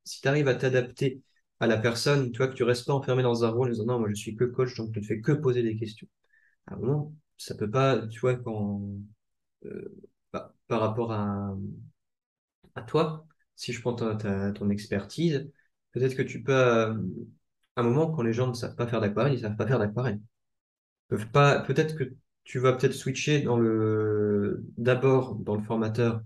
si 0.03 0.21
tu 0.21 0.27
arrives 0.27 0.47
à 0.47 0.55
t'adapter 0.55 1.21
à 1.59 1.67
la 1.67 1.77
personne, 1.77 2.31
tu 2.31 2.37
vois, 2.37 2.47
que 2.47 2.53
tu 2.53 2.63
restes 2.63 2.87
pas 2.87 2.93
enfermé 2.93 3.23
dans 3.23 3.43
un 3.45 3.49
rôle 3.49 3.69
en 3.69 3.71
disant 3.71 3.85
non, 3.85 3.99
moi 3.99 4.09
je 4.09 4.15
suis 4.15 4.35
que 4.35 4.45
coach, 4.45 4.75
donc 4.75 4.91
je 4.93 4.99
ne 4.99 5.05
fais 5.05 5.21
que 5.21 5.31
poser 5.31 5.63
des 5.63 5.75
questions. 5.75 6.07
À 6.67 6.75
un 6.75 6.77
moment, 6.77 7.13
ça 7.37 7.55
peut 7.55 7.69
pas, 7.69 8.07
tu 8.07 8.19
vois, 8.19 8.35
quand, 8.35 8.81
bah, 10.33 10.53
par 10.67 10.81
rapport 10.81 11.11
à, 11.11 11.55
toi, 12.87 13.25
si 13.55 13.73
je 13.73 13.81
prends 13.81 13.93
ta, 13.93 14.51
ton 14.53 14.69
expertise, 14.69 15.49
peut-être 15.91 16.15
que 16.15 16.21
tu 16.21 16.43
peux, 16.43 16.53
euh, 16.53 16.93
à 17.75 17.81
un 17.81 17.83
moment, 17.83 18.11
quand 18.11 18.23
les 18.23 18.33
gens 18.33 18.47
ne 18.47 18.53
savent 18.53 18.75
pas 18.75 18.87
faire 18.87 19.01
d'aquarelle, 19.01 19.33
ils 19.33 19.41
savent 19.41 19.55
pas 19.55 19.67
faire 19.67 19.79
d'aquarelle. 19.79 20.19
Peut-être 21.09 21.95
que 21.95 22.15
tu 22.43 22.59
vas 22.59 22.73
peut-être 22.73 22.93
switcher 22.93 23.41
dans 23.41 23.57
le, 23.57 24.63
d'abord 24.77 25.35
dans 25.35 25.55
le 25.55 25.61
formateur 25.63 26.21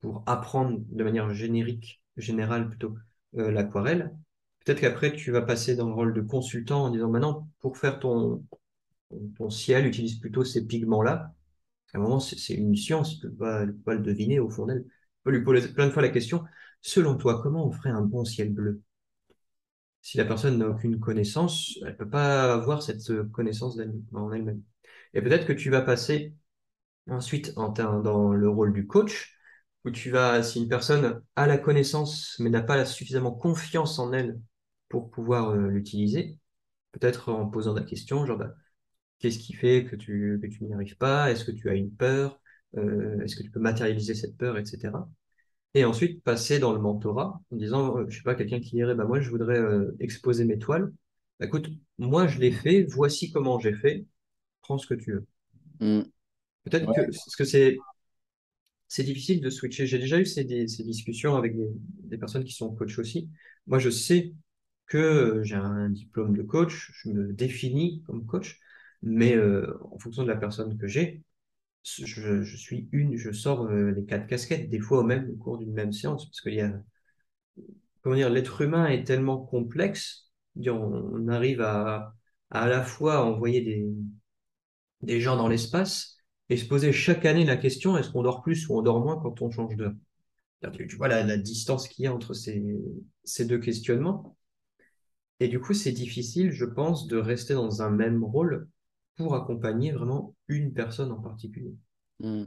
pour 0.00 0.22
apprendre 0.26 0.80
de 0.88 1.04
manière 1.04 1.32
générique, 1.34 2.02
générale 2.16 2.68
plutôt, 2.68 2.96
euh, 3.36 3.50
l'aquarelle. 3.50 4.14
Peut-être 4.64 4.80
qu'après, 4.80 5.12
tu 5.12 5.32
vas 5.32 5.42
passer 5.42 5.76
dans 5.76 5.88
le 5.88 5.94
rôle 5.94 6.14
de 6.14 6.20
consultant 6.20 6.84
en 6.84 6.90
disant, 6.90 7.10
maintenant, 7.10 7.48
pour 7.60 7.76
faire 7.78 7.98
ton, 7.98 8.44
ton 9.36 9.50
ciel, 9.50 9.86
utilise 9.86 10.18
plutôt 10.18 10.44
ces 10.44 10.66
pigments-là. 10.66 11.34
À 11.94 11.98
un 11.98 12.00
moment, 12.00 12.20
c'est 12.20 12.54
une 12.54 12.76
science, 12.76 13.14
tu 13.20 13.28
peux 13.28 13.34
pas, 13.34 13.66
tu 13.66 13.72
peux 13.72 13.78
pas 13.82 13.94
le 13.94 14.00
deviner 14.02 14.40
au 14.40 14.48
fond 14.50 14.66
d'elle. 14.66 14.84
Tu 14.84 14.90
peux 15.24 15.30
lui 15.32 15.44
poser 15.44 15.68
plein 15.72 15.86
de 15.86 15.92
fois 15.92 16.02
la 16.02 16.08
question, 16.10 16.44
selon 16.82 17.16
toi, 17.16 17.42
comment 17.42 17.66
on 17.66 17.72
ferait 17.72 17.90
un 17.90 18.02
bon 18.02 18.24
ciel 18.24 18.52
bleu? 18.52 18.82
Si 20.02 20.16
la 20.18 20.24
personne 20.24 20.58
n'a 20.58 20.68
aucune 20.68 20.98
connaissance, 21.00 21.78
elle 21.84 21.96
peut 21.96 22.08
pas 22.08 22.54
avoir 22.54 22.82
cette 22.82 23.10
euh, 23.10 23.24
connaissance 23.32 23.78
en 24.14 24.32
elle-même. 24.32 24.62
Et 25.14 25.20
peut-être 25.22 25.46
que 25.46 25.52
tu 25.52 25.70
vas 25.70 25.82
passer 25.82 26.34
ensuite 27.10 27.52
en 27.56 27.70
dans 27.70 28.32
le 28.32 28.48
rôle 28.50 28.72
du 28.74 28.86
coach, 28.86 29.36
où 29.84 29.90
tu 29.90 30.10
vas, 30.10 30.42
si 30.42 30.60
une 30.62 30.68
personne 30.68 31.22
a 31.36 31.46
la 31.46 31.58
connaissance, 31.58 32.36
mais 32.40 32.50
n'a 32.50 32.62
pas 32.62 32.84
suffisamment 32.86 33.32
confiance 33.32 33.98
en 33.98 34.12
elle 34.12 34.40
pour 34.88 35.10
pouvoir 35.10 35.50
euh, 35.52 35.68
l'utiliser, 35.68 36.38
peut-être 36.92 37.30
en 37.32 37.48
posant 37.48 37.74
la 37.74 37.82
question, 37.84 38.26
genre, 38.26 38.38
bah, 38.38 38.54
Qu'est-ce 39.18 39.38
qui 39.38 39.52
fait 39.52 39.84
que 39.84 39.96
tu, 39.96 40.38
que 40.42 40.46
tu 40.46 40.64
n'y 40.64 40.72
arrives 40.72 40.96
pas? 40.96 41.30
Est-ce 41.30 41.44
que 41.44 41.50
tu 41.50 41.68
as 41.68 41.74
une 41.74 41.90
peur? 41.90 42.40
Euh, 42.76 43.20
est-ce 43.22 43.36
que 43.36 43.42
tu 43.42 43.50
peux 43.50 43.60
matérialiser 43.60 44.14
cette 44.14 44.36
peur, 44.36 44.58
etc. 44.58 44.92
Et 45.74 45.84
ensuite, 45.84 46.22
passer 46.22 46.58
dans 46.58 46.72
le 46.72 46.80
mentorat 46.80 47.40
en 47.50 47.56
disant, 47.56 47.98
euh, 47.98 48.06
je 48.08 48.16
sais 48.18 48.22
pas, 48.22 48.34
quelqu'un 48.34 48.60
qui 48.60 48.70
dirait, 48.70 48.94
bah, 48.94 49.04
moi, 49.04 49.20
je 49.20 49.30
voudrais 49.30 49.58
euh, 49.58 49.96
exposer 50.00 50.44
mes 50.44 50.58
toiles. 50.58 50.92
Bah, 51.40 51.46
écoute, 51.46 51.68
moi, 51.98 52.26
je 52.26 52.38
l'ai 52.38 52.52
fait, 52.52 52.84
voici 52.84 53.30
comment 53.32 53.58
j'ai 53.58 53.74
fait, 53.74 54.06
prends 54.62 54.78
ce 54.78 54.86
que 54.86 54.94
tu 54.94 55.12
veux. 55.12 55.26
Hmm. 55.80 56.02
Peut-être 56.64 56.86
que, 56.86 57.00
parce 57.02 57.36
que 57.36 57.44
c'est, 57.44 57.76
c'est 58.88 59.04
difficile 59.04 59.40
de 59.40 59.50
switcher. 59.50 59.86
J'ai 59.86 59.98
déjà 59.98 60.18
eu 60.18 60.26
ces, 60.26 60.44
discussions 60.44 61.36
avec 61.36 61.56
des, 61.56 61.68
des 62.04 62.18
personnes 62.18 62.44
qui 62.44 62.52
sont 62.52 62.74
coachs 62.74 62.98
aussi. 62.98 63.28
Moi, 63.66 63.78
je 63.78 63.90
sais 63.90 64.34
que 64.86 65.42
j'ai 65.44 65.54
un 65.54 65.90
diplôme 65.90 66.36
de 66.36 66.42
coach, 66.42 66.90
je 66.94 67.10
me 67.10 67.32
définis 67.32 68.02
comme 68.06 68.24
coach, 68.26 68.58
mais 69.02 69.34
euh, 69.36 69.78
en 69.90 69.98
fonction 69.98 70.22
de 70.22 70.28
la 70.28 70.36
personne 70.36 70.76
que 70.78 70.86
j'ai, 70.86 71.22
je, 71.84 72.56
suis 72.56 72.88
une, 72.92 73.16
je 73.16 73.32
sors 73.32 73.66
euh, 73.66 73.92
les 73.92 74.04
quatre 74.04 74.26
casquettes, 74.26 74.68
des 74.68 74.80
fois 74.80 74.98
au 74.98 75.04
même 75.04 75.36
cours 75.38 75.58
d'une 75.58 75.72
même 75.72 75.92
séance, 75.92 76.26
parce 76.26 76.40
qu'il 76.40 76.54
y 76.54 76.60
a, 76.60 76.72
comment 78.02 78.16
dire, 78.16 78.30
l'être 78.30 78.60
humain 78.60 78.86
est 78.86 79.04
tellement 79.04 79.38
complexe, 79.38 80.30
on, 80.66 81.28
arrive 81.28 81.60
à, 81.60 82.14
à 82.50 82.68
la 82.68 82.82
fois 82.82 83.24
envoyer 83.24 83.60
des, 83.60 83.86
des 85.02 85.20
gens 85.20 85.36
dans 85.36 85.48
l'espace 85.48 86.18
et 86.48 86.56
se 86.56 86.66
poser 86.66 86.92
chaque 86.92 87.24
année 87.24 87.44
la 87.44 87.56
question, 87.56 87.96
est-ce 87.96 88.10
qu'on 88.10 88.22
dort 88.22 88.42
plus 88.42 88.68
ou 88.68 88.78
on 88.78 88.82
dort 88.82 89.00
moins 89.00 89.20
quand 89.20 89.42
on 89.42 89.50
change 89.50 89.76
d'heure? 89.76 89.94
Tu, 90.72 90.96
vois 90.96 91.06
la, 91.06 91.22
la 91.22 91.36
distance 91.36 91.86
qu'il 91.86 92.04
y 92.04 92.08
a 92.08 92.14
entre 92.14 92.34
ces, 92.34 92.60
ces 93.22 93.44
deux 93.44 93.58
questionnements. 93.58 94.36
Et 95.38 95.46
du 95.46 95.60
coup, 95.60 95.72
c'est 95.72 95.92
difficile, 95.92 96.50
je 96.50 96.64
pense, 96.64 97.06
de 97.06 97.16
rester 97.16 97.54
dans 97.54 97.82
un 97.82 97.90
même 97.90 98.24
rôle 98.24 98.68
pour 99.18 99.34
accompagner 99.34 99.92
vraiment 99.92 100.34
une 100.48 100.72
personne 100.72 101.12
en 101.12 101.20
particulier. 101.20 101.74
Hmm. 102.20 102.44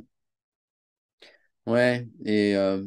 Ouais, 1.65 2.07
et 2.25 2.55
euh, 2.55 2.83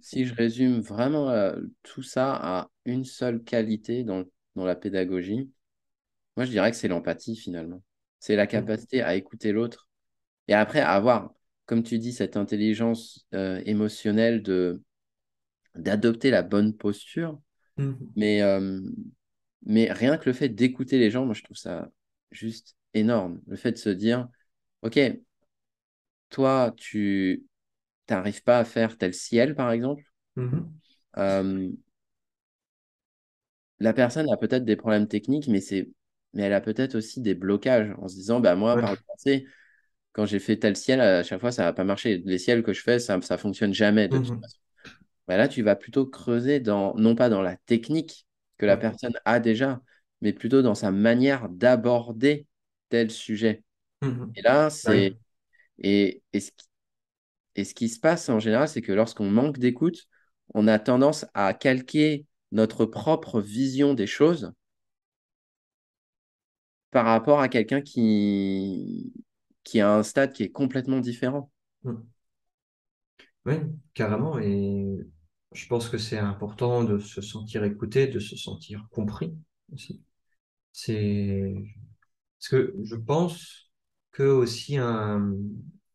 si 0.00 0.24
je 0.24 0.34
résume 0.34 0.80
vraiment 0.80 1.30
euh, 1.30 1.60
tout 1.82 2.02
ça 2.02 2.34
à 2.34 2.70
une 2.84 3.04
seule 3.04 3.42
qualité 3.42 4.04
dans, 4.04 4.24
dans 4.54 4.64
la 4.64 4.76
pédagogie, 4.76 5.50
moi 6.36 6.46
je 6.46 6.50
dirais 6.50 6.70
que 6.70 6.76
c'est 6.76 6.88
l'empathie 6.88 7.36
finalement. 7.36 7.82
C'est 8.20 8.36
la 8.36 8.46
capacité 8.46 9.02
à 9.02 9.14
écouter 9.14 9.52
l'autre 9.52 9.88
et 10.48 10.54
après 10.54 10.80
avoir, 10.80 11.34
comme 11.66 11.82
tu 11.82 11.98
dis, 11.98 12.12
cette 12.12 12.36
intelligence 12.36 13.26
euh, 13.34 13.62
émotionnelle 13.66 14.42
de 14.42 14.82
d'adopter 15.76 16.30
la 16.30 16.42
bonne 16.42 16.74
posture. 16.74 17.38
Mhm. 17.76 18.16
Mais, 18.16 18.42
mais 19.64 19.92
rien 19.92 20.16
que 20.16 20.26
le 20.28 20.32
fait 20.32 20.48
d'écouter 20.48 20.98
les 20.98 21.10
gens, 21.10 21.24
moi 21.24 21.34
je 21.34 21.42
trouve 21.42 21.56
ça 21.56 21.90
juste 22.36 22.76
énorme. 22.94 23.40
Le 23.46 23.56
fait 23.56 23.72
de 23.72 23.78
se 23.78 23.90
dire, 23.90 24.28
OK, 24.82 24.98
toi, 26.30 26.72
tu 26.76 27.46
n'arrives 28.10 28.42
pas 28.44 28.60
à 28.60 28.64
faire 28.66 28.98
tel 28.98 29.14
ciel, 29.14 29.54
par 29.54 29.72
exemple. 29.72 30.04
Mhm. 30.36 30.80
Euh, 31.18 31.72
la 33.80 33.92
personne 33.92 34.30
a 34.30 34.36
peut-être 34.36 34.64
des 34.64 34.76
problèmes 34.76 35.08
techniques, 35.08 35.48
mais 35.48 35.60
c'est, 35.60 35.88
mais 36.32 36.42
elle 36.44 36.52
a 36.52 36.60
peut-être 36.60 36.94
aussi 36.96 37.20
des 37.20 37.34
blocages 37.34 37.92
en 37.98 38.08
se 38.08 38.14
disant, 38.14 38.40
bah 38.40 38.54
moi, 38.56 38.78
par 38.78 38.92
le 38.92 38.98
passé, 39.06 39.46
quand 40.12 40.26
j'ai 40.26 40.40
fait 40.40 40.58
tel 40.58 40.76
ciel, 40.76 41.00
à 41.00 41.22
chaque 41.24 41.40
fois, 41.40 41.52
ça 41.52 41.64
n'a 41.64 41.72
pas 41.72 41.84
marché. 41.84 42.22
Les 42.26 42.38
ciels 42.38 42.62
que 42.62 42.72
je 42.72 42.82
fais, 42.82 42.98
ça 43.00 43.18
ne 43.18 43.22
fonctionne 43.38 43.74
jamais 43.74 44.08
de 44.08 44.18
toute 44.20 44.28
Mhm. 44.28 44.40
façon. 44.40 44.58
Bah 45.28 45.36
là, 45.38 45.48
tu 45.48 45.62
vas 45.62 45.76
plutôt 45.76 46.06
creuser 46.06 46.60
dans, 46.60 46.94
non 46.96 47.14
pas 47.16 47.28
dans 47.30 47.42
la 47.42 47.56
technique 47.56 48.26
que 48.58 48.66
la 48.66 48.76
personne 48.78 49.14
a 49.26 49.40
déjà, 49.40 49.80
mais 50.26 50.34
plutôt 50.34 50.62
dans 50.62 50.76
sa 50.76 50.92
manière 50.92 51.48
d'aborder 51.50 52.46
tel 52.90 53.10
sujet. 53.12 53.64
Mhm. 54.02 54.36
Et 54.36 54.42
là, 54.42 54.70
Oui. 54.84 55.02
c'est, 55.02 55.18
et, 55.80 56.22
et 56.32 56.40
ce 56.40 56.52
qui, 56.52 56.66
et 57.56 57.64
ce 57.64 57.74
qui 57.74 57.88
se 57.88 58.00
passe 58.00 58.28
en 58.28 58.38
général, 58.40 58.68
c'est 58.68 58.82
que 58.82 58.92
lorsqu'on 58.92 59.30
manque 59.30 59.58
d'écoute, 59.58 60.08
on 60.54 60.68
a 60.68 60.78
tendance 60.78 61.26
à 61.34 61.54
calquer 61.54 62.26
notre 62.52 62.86
propre 62.86 63.40
vision 63.40 63.94
des 63.94 64.06
choses 64.06 64.52
par 66.90 67.04
rapport 67.06 67.40
à 67.40 67.48
quelqu'un 67.48 67.80
qui, 67.82 69.12
qui 69.64 69.80
a 69.80 69.92
un 69.94 70.02
stade 70.02 70.32
qui 70.32 70.42
est 70.44 70.50
complètement 70.52 71.00
différent. 71.00 71.50
Mhm. 71.82 72.06
Oui, 73.46 73.54
carrément. 73.94 74.38
Et 74.38 74.98
je 75.52 75.66
pense 75.68 75.88
que 75.88 75.98
c'est 75.98 76.18
important 76.18 76.84
de 76.84 76.98
se 76.98 77.20
sentir 77.22 77.64
écouté, 77.64 78.06
de 78.08 78.18
se 78.20 78.36
sentir 78.36 78.86
compris 78.90 79.34
aussi. 79.72 80.02
C'est 80.78 81.54
parce 82.38 82.48
que 82.50 82.74
je 82.84 82.96
pense 82.96 83.72
que 84.12 84.24
aussi 84.24 84.76
un, 84.76 85.34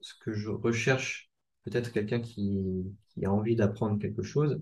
ce 0.01 0.15
que 0.21 0.33
je 0.33 0.49
recherche, 0.49 1.31
peut-être 1.63 1.91
quelqu'un 1.91 2.19
qui, 2.19 2.83
qui 3.09 3.25
a 3.25 3.31
envie 3.31 3.55
d'apprendre 3.55 3.99
quelque 3.99 4.23
chose, 4.23 4.59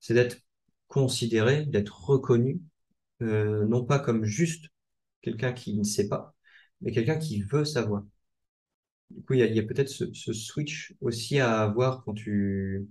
c'est 0.00 0.14
d'être 0.14 0.38
considéré, 0.88 1.66
d'être 1.66 2.04
reconnu, 2.06 2.62
euh, 3.22 3.66
non 3.66 3.84
pas 3.84 4.00
comme 4.00 4.24
juste 4.24 4.66
quelqu'un 5.22 5.52
qui 5.52 5.74
ne 5.76 5.84
sait 5.84 6.08
pas, 6.08 6.34
mais 6.80 6.92
quelqu'un 6.92 7.18
qui 7.18 7.42
veut 7.42 7.64
savoir. 7.64 8.04
Du 9.10 9.22
coup, 9.22 9.34
il 9.34 9.40
y 9.40 9.58
a, 9.58 9.62
peut-être 9.62 9.88
ce, 9.88 10.12
ce 10.12 10.32
switch 10.32 10.94
aussi 11.00 11.38
à 11.38 11.60
avoir 11.62 12.04
quand 12.04 12.14
tu 12.14 12.88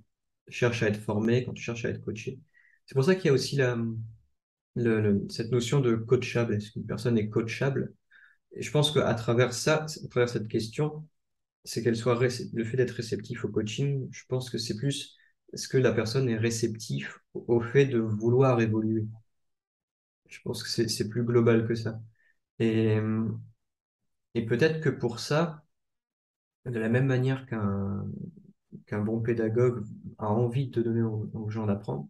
cherches 0.47 0.84
à 0.84 0.88
être 0.88 1.02
formé, 1.02 1.43
quand 1.45 1.54
tu 1.54 1.63
cherches 1.63 1.86
à 1.86 1.89
être 1.89 2.02
coaché. 2.02 2.39
C'est 2.86 2.95
pour 2.95 3.04
ça 3.04 3.15
qu'il 3.15 3.26
y 3.26 3.30
a 3.30 3.34
aussi 3.34 3.58
la, 3.58 3.78
le- 4.76 5.02
le- 5.02 5.28
cette 5.30 5.52
notion 5.52 5.80
de 5.82 5.96
coachable. 5.96 6.56
Est-ce 6.56 6.72
qu'une 6.72 6.86
personne 6.86 7.18
est 7.18 7.30
coachable? 7.30 7.94
Et 8.54 8.62
je 8.64 8.72
pense 8.72 8.92
qu'à 8.92 9.14
travers 9.16 9.54
ça, 9.54 9.86
à 10.06 10.08
travers 10.10 10.30
cette 10.30 10.48
question, 10.48 11.08
c'est 11.66 11.84
qu'elle 11.84 11.98
soit 11.98 12.20
le 12.54 12.66
fait 12.66 12.78
d'être 12.78 12.92
réceptif 12.92 13.46
au 13.46 13.50
coaching, 13.50 14.08
je 14.12 14.24
pense 14.30 14.50
que 14.50 14.58
c'est 14.58 14.78
plus 14.78 15.18
est-ce 15.54 15.68
que 15.70 15.78
la 15.78 15.94
personne 15.94 16.30
est 16.30 16.38
réceptive 16.38 17.18
au 17.34 17.62
fait 17.62 17.86
de 17.88 18.00
vouloir 18.00 18.62
évoluer. 18.62 19.06
Je 20.28 20.40
pense 20.44 20.64
que 20.64 20.88
c'est 20.90 21.08
plus 21.10 21.24
global 21.24 21.66
que 21.68 21.76
ça. 21.76 22.02
Et, 22.60 22.98
et 24.36 24.46
peut-être 24.46 24.80
que 24.80 24.90
pour 24.90 25.20
ça, 25.20 25.64
de 26.66 26.80
la 26.80 26.90
même 26.90 27.06
manière 27.06 27.46
qu'un 27.46 28.06
qu'un 28.88 29.02
bon 29.02 29.22
pédagogue 29.22 29.86
a 30.18 30.30
envie 30.30 30.68
de 30.70 30.82
donner 30.82 31.04
aux, 31.04 31.50
gens 31.50 31.68
d'apprendre, 31.68 32.08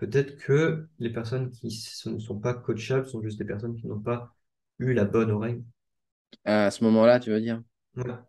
peut-être 0.00 0.38
que 0.38 0.88
les 0.98 1.10
personnes 1.10 1.50
qui 1.50 1.66
ne 2.06 2.18
sont 2.18 2.40
pas 2.40 2.54
coachables 2.54 3.06
sont 3.06 3.22
juste 3.22 3.38
des 3.38 3.44
personnes 3.44 3.76
qui 3.76 3.86
n'ont 3.86 4.00
pas 4.00 4.34
eu 4.78 4.94
la 4.94 5.04
bonne 5.04 5.30
oreille. 5.30 5.62
À 6.44 6.70
ce 6.70 6.82
moment-là, 6.84 7.20
tu 7.20 7.30
veux 7.30 7.40
dire? 7.40 7.62
Voilà. 7.94 8.26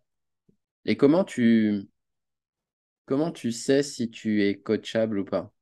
Et 0.83 0.97
comment 0.97 1.23
tu, 1.23 1.87
comment 3.05 3.31
tu 3.31 3.53
sais 3.53 3.83
si 3.83 4.11
tu 4.11 4.43
es 4.43 4.59
coachable 4.59 5.19
ou 5.19 5.25
pas? 5.25 5.53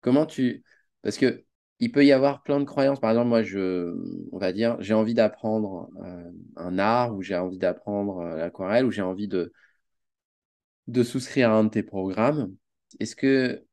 Comment 0.00 0.26
tu... 0.26 0.64
Parce 1.02 1.16
que 1.16 1.44
il 1.78 1.92
peut 1.92 2.04
y 2.04 2.12
avoir 2.12 2.42
plein 2.42 2.58
de 2.58 2.64
croyances. 2.64 3.00
Par 3.00 3.10
exemple, 3.10 3.28
moi, 3.28 3.42
je, 3.42 3.94
on 4.32 4.38
va 4.38 4.52
dire, 4.52 4.76
j'ai 4.80 4.94
envie 4.94 5.14
d'apprendre 5.14 5.88
euh, 6.02 6.30
un 6.56 6.78
art, 6.78 7.14
ou 7.14 7.22
j'ai 7.22 7.36
envie 7.36 7.56
d'apprendre 7.56 8.18
euh, 8.18 8.36
l'aquarelle, 8.36 8.84
ou 8.84 8.90
j'ai 8.90 9.00
envie 9.00 9.28
de, 9.28 9.52
de 10.88 11.02
souscrire 11.02 11.50
à 11.50 11.54
un 11.54 11.64
de 11.64 11.70
tes 11.70 11.82
programmes. 11.82 12.54
Est-ce 12.98 13.14
que 13.14 13.64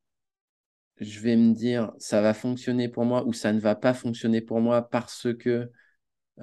je 1.00 1.20
vais 1.20 1.36
me 1.36 1.54
dire, 1.54 1.92
ça 1.98 2.22
va 2.22 2.34
fonctionner 2.34 2.90
pour 2.90 3.06
moi 3.06 3.26
ou 3.26 3.34
ça 3.34 3.54
ne 3.54 3.60
va 3.60 3.76
pas 3.76 3.94
fonctionner 3.94 4.42
pour 4.42 4.60
moi 4.60 4.82
parce 4.82 5.28
que... 5.38 5.70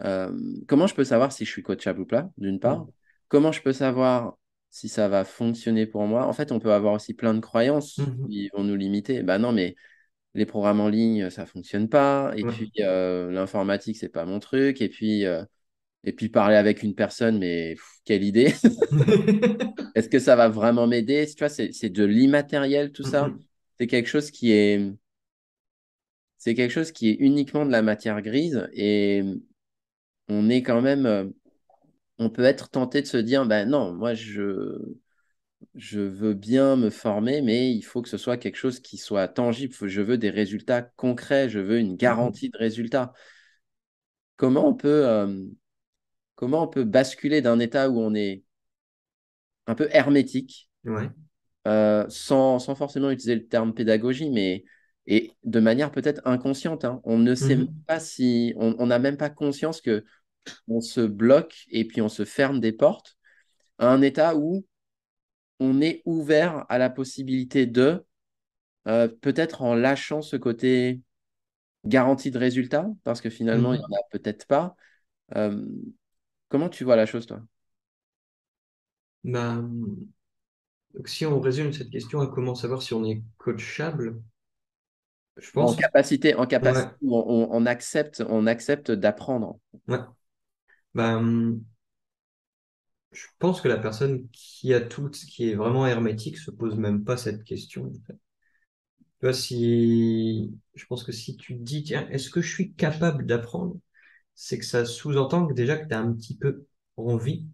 Euh, 0.05 0.33
comment 0.67 0.87
je 0.87 0.95
peux 0.95 1.05
savoir 1.05 1.33
si 1.33 1.45
je 1.45 1.51
suis 1.51 1.63
coachable 1.63 2.01
ou 2.01 2.07
pas, 2.07 2.31
d'une 2.37 2.59
part? 2.59 2.87
Comment 3.29 3.53
je 3.53 3.63
peux 3.63 3.73
savoir 3.73 4.37
si 4.71 4.89
ça 4.89 5.09
va 5.09 5.25
fonctionner 5.25 5.87
pour 5.87 6.05
moi? 6.07 6.27
En 6.27 6.33
fait, 6.33 6.51
on 6.51 6.59
peut 6.59 6.73
avoir 6.73 6.95
aussi 6.95 7.15
plein 7.15 7.35
de 7.35 7.41
croyances 7.41 7.99
mhm. 7.99 8.29
qui 8.29 8.49
vont 8.55 8.65
nous 8.65 8.77
limiter. 8.77 9.23
Ben 9.23 9.39
non, 9.39 9.53
mais 9.53 9.77
les 10.35 10.47
programmes 10.47 10.81
en 10.81 10.89
ligne, 10.89 11.31
ça 11.31 11.47
fonctionne 11.47 11.89
pas. 11.89 12.33
Et 12.37 12.43
puis, 12.43 12.73
euh, 12.81 13.31
l'informatique, 13.31 13.97
c'est 13.97 14.09
pas 14.09 14.25
mon 14.25 14.41
truc. 14.41 14.81
Et 14.83 14.89
puis, 14.89 15.27
euh, 15.27 15.45
et 16.03 16.13
puis, 16.13 16.29
parler 16.29 16.57
avec 16.57 16.83
une 16.83 16.95
personne, 16.95 17.39
mais 17.39 17.77
quelle 18.05 18.25
idée 18.25 18.53
Est-ce 19.95 20.09
que 20.09 20.19
ça 20.19 20.37
va 20.37 20.49
vraiment 20.49 20.87
m'aider? 20.87 21.25
Tu 21.27 21.39
vois, 21.39 21.49
c'est 21.49 21.89
de 21.89 22.05
l'immatériel, 22.05 22.91
tout 22.93 23.05
ça. 23.05 23.31
C'est 23.79 23.87
quelque 23.87 24.09
chose 24.09 24.31
qui 24.31 24.53
est... 24.53 24.93
C'est 26.39 26.55
quelque 26.55 26.73
chose 26.73 26.93
qui 26.93 27.09
est 27.09 27.15
uniquement 27.21 27.65
de 27.65 27.71
la 27.71 27.83
matière 27.83 28.21
grise. 28.21 28.69
Et 28.75 29.23
on 30.29 30.49
est 30.51 30.63
quand 30.63 30.83
même 30.83 31.07
euh, 31.07 31.25
on 32.19 32.31
peut 32.31 32.45
être 32.45 32.71
tenté 32.71 33.03
de 33.03 33.07
se 33.07 33.17
dire, 33.17 33.47
ben 33.47 33.69
non, 33.69 33.93
moi 33.93 34.15
je, 34.15 34.79
je 35.75 36.01
veux 36.01 36.35
bien 36.35 36.77
me 36.77 36.91
former, 36.91 37.43
mais 37.43 37.73
il 37.73 37.83
faut 37.83 38.03
que 38.03 38.09
ce 38.09 38.19
soit 38.19 38.37
quelque 38.37 38.57
chose 38.57 38.81
qui 38.81 38.99
soit 38.99 39.29
tangible. 39.29 39.75
Je 39.83 40.01
veux 40.01 40.19
des 40.19 40.31
résultats 40.31 40.83
concrets, 40.83 41.49
je 41.49 41.61
veux 41.61 41.79
une 41.79 41.93
mhm. 41.93 41.97
garantie 41.97 42.51
de 42.51 42.59
résultats. 42.59 43.13
Comment 44.37 44.67
on 44.69 44.75
peut, 44.75 45.07
euh, 45.07 45.45
comment 46.35 46.65
on 46.65 46.69
peut 46.69 46.85
basculer 46.85 47.41
d'un 47.41 47.59
état 47.59 47.91
où 47.91 48.01
on 48.01 48.15
est 48.15 48.43
un 49.67 49.75
peu 49.75 49.89
hermétique, 49.91 50.69
euh, 51.67 52.05
sans, 52.09 52.59
forcément 52.75 53.11
utiliser 53.11 53.37
le 53.37 53.47
terme 53.47 53.75
pédagogie, 53.75 54.31
mais 54.31 54.65
et 55.07 55.33
de 55.45 55.61
manière 55.61 55.91
peut-être 55.91 56.23
inconsciente. 56.25 56.85
Hein. 56.85 57.01
On 57.05 57.19
ne 57.19 57.35
sait 57.35 57.57
mhm. 57.57 57.69
pas 57.87 58.01
si, 58.01 58.55
on 58.57 58.87
n'a 58.87 58.99
même 58.99 59.19
pas 59.19 59.29
conscience 59.29 59.81
que 59.81 60.05
on 60.69 60.81
se 60.81 61.01
bloque 61.01 61.65
et 61.71 61.87
puis 61.87 62.01
on 62.01 62.09
se 62.09 62.25
ferme 62.25 62.61
des 62.61 62.73
portes 62.73 63.17
à 63.79 63.89
un 63.89 64.03
état 64.03 64.37
où 64.37 64.65
on 65.61 65.81
est 65.81 66.03
ouvert 66.05 66.65
à 66.69 66.79
la 66.79 66.91
possibilité 66.91 67.67
de, 67.67 68.05
euh, 68.87 69.09
peut-être 69.09 69.63
en 69.63 69.75
lâchant 69.75 70.23
ce 70.23 70.37
côté 70.37 71.01
garantie 71.85 72.31
de 72.31 72.39
résultat, 72.39 72.89
parce 73.05 73.21
que 73.21 73.31
finalement, 73.31 73.73
il 73.75 73.79
n'y 73.79 73.85
mhm. 73.85 73.93
en 73.93 73.97
a 73.97 74.09
peut-être 74.11 74.47
pas. 74.47 74.75
Euh, 75.37 75.65
comment 76.49 76.69
tu 76.69 76.85
vois 76.85 76.97
la 76.97 77.07
chose, 77.07 77.27
toi? 77.27 77.41
Ben, 79.23 79.71
Si 81.07 81.27
on 81.27 81.41
résume 81.41 81.73
cette 81.73 81.91
question 81.91 82.21
à 82.21 82.27
comment 82.27 82.55
savoir 82.55 82.83
si 82.83 82.95
on 82.95 83.05
est 83.05 83.23
coachable, 83.39 84.23
je 85.37 85.51
pense... 85.51 85.73
En 85.73 85.77
capacité, 85.77 86.35
en 86.35 86.47
capacité 86.47 86.95
on, 87.03 87.67
accepte, 87.67 88.23
on 88.29 88.47
accepte 88.47 88.91
d'apprendre. 88.91 89.59
Ben, 90.95 91.59
je 93.11 93.27
pense 93.39 93.61
que 93.61 93.69
la 93.69 93.79
personne 93.79 94.29
qui 94.33 94.73
a 94.75 94.81
tout, 94.81 95.11
qui 95.11 95.51
est 95.51 95.55
vraiment 95.55 95.87
hermétique, 95.87 96.39
se 96.39 96.51
pose 96.51 96.77
même 96.77 97.05
pas 97.05 97.17
cette 97.17 97.45
question. 97.45 97.91
Tu 97.91 98.17
vois, 99.23 99.33
si, 99.33 100.55
je 100.75 100.87
pense 100.87 101.03
que 101.05 101.13
si 101.13 101.37
tu 101.37 101.55
dis, 101.55 101.83
tiens, 101.83 102.09
est-ce 102.11 102.31
que 102.31 102.41
je 102.41 102.53
suis 102.53 102.73
capable 102.75 103.27
d'apprendre, 103.27 103.77
c'est 104.35 104.59
que 104.59 104.65
ça 104.65 104.85
sous-entend 104.85 105.47
que 105.47 105.55
déjà 105.55 105.77
que 105.77 105.89
tu 105.89 105.95
as 105.95 106.01
un 106.01 106.13
petit 106.13 106.37
peu 106.37 106.67
envie. 106.97 107.47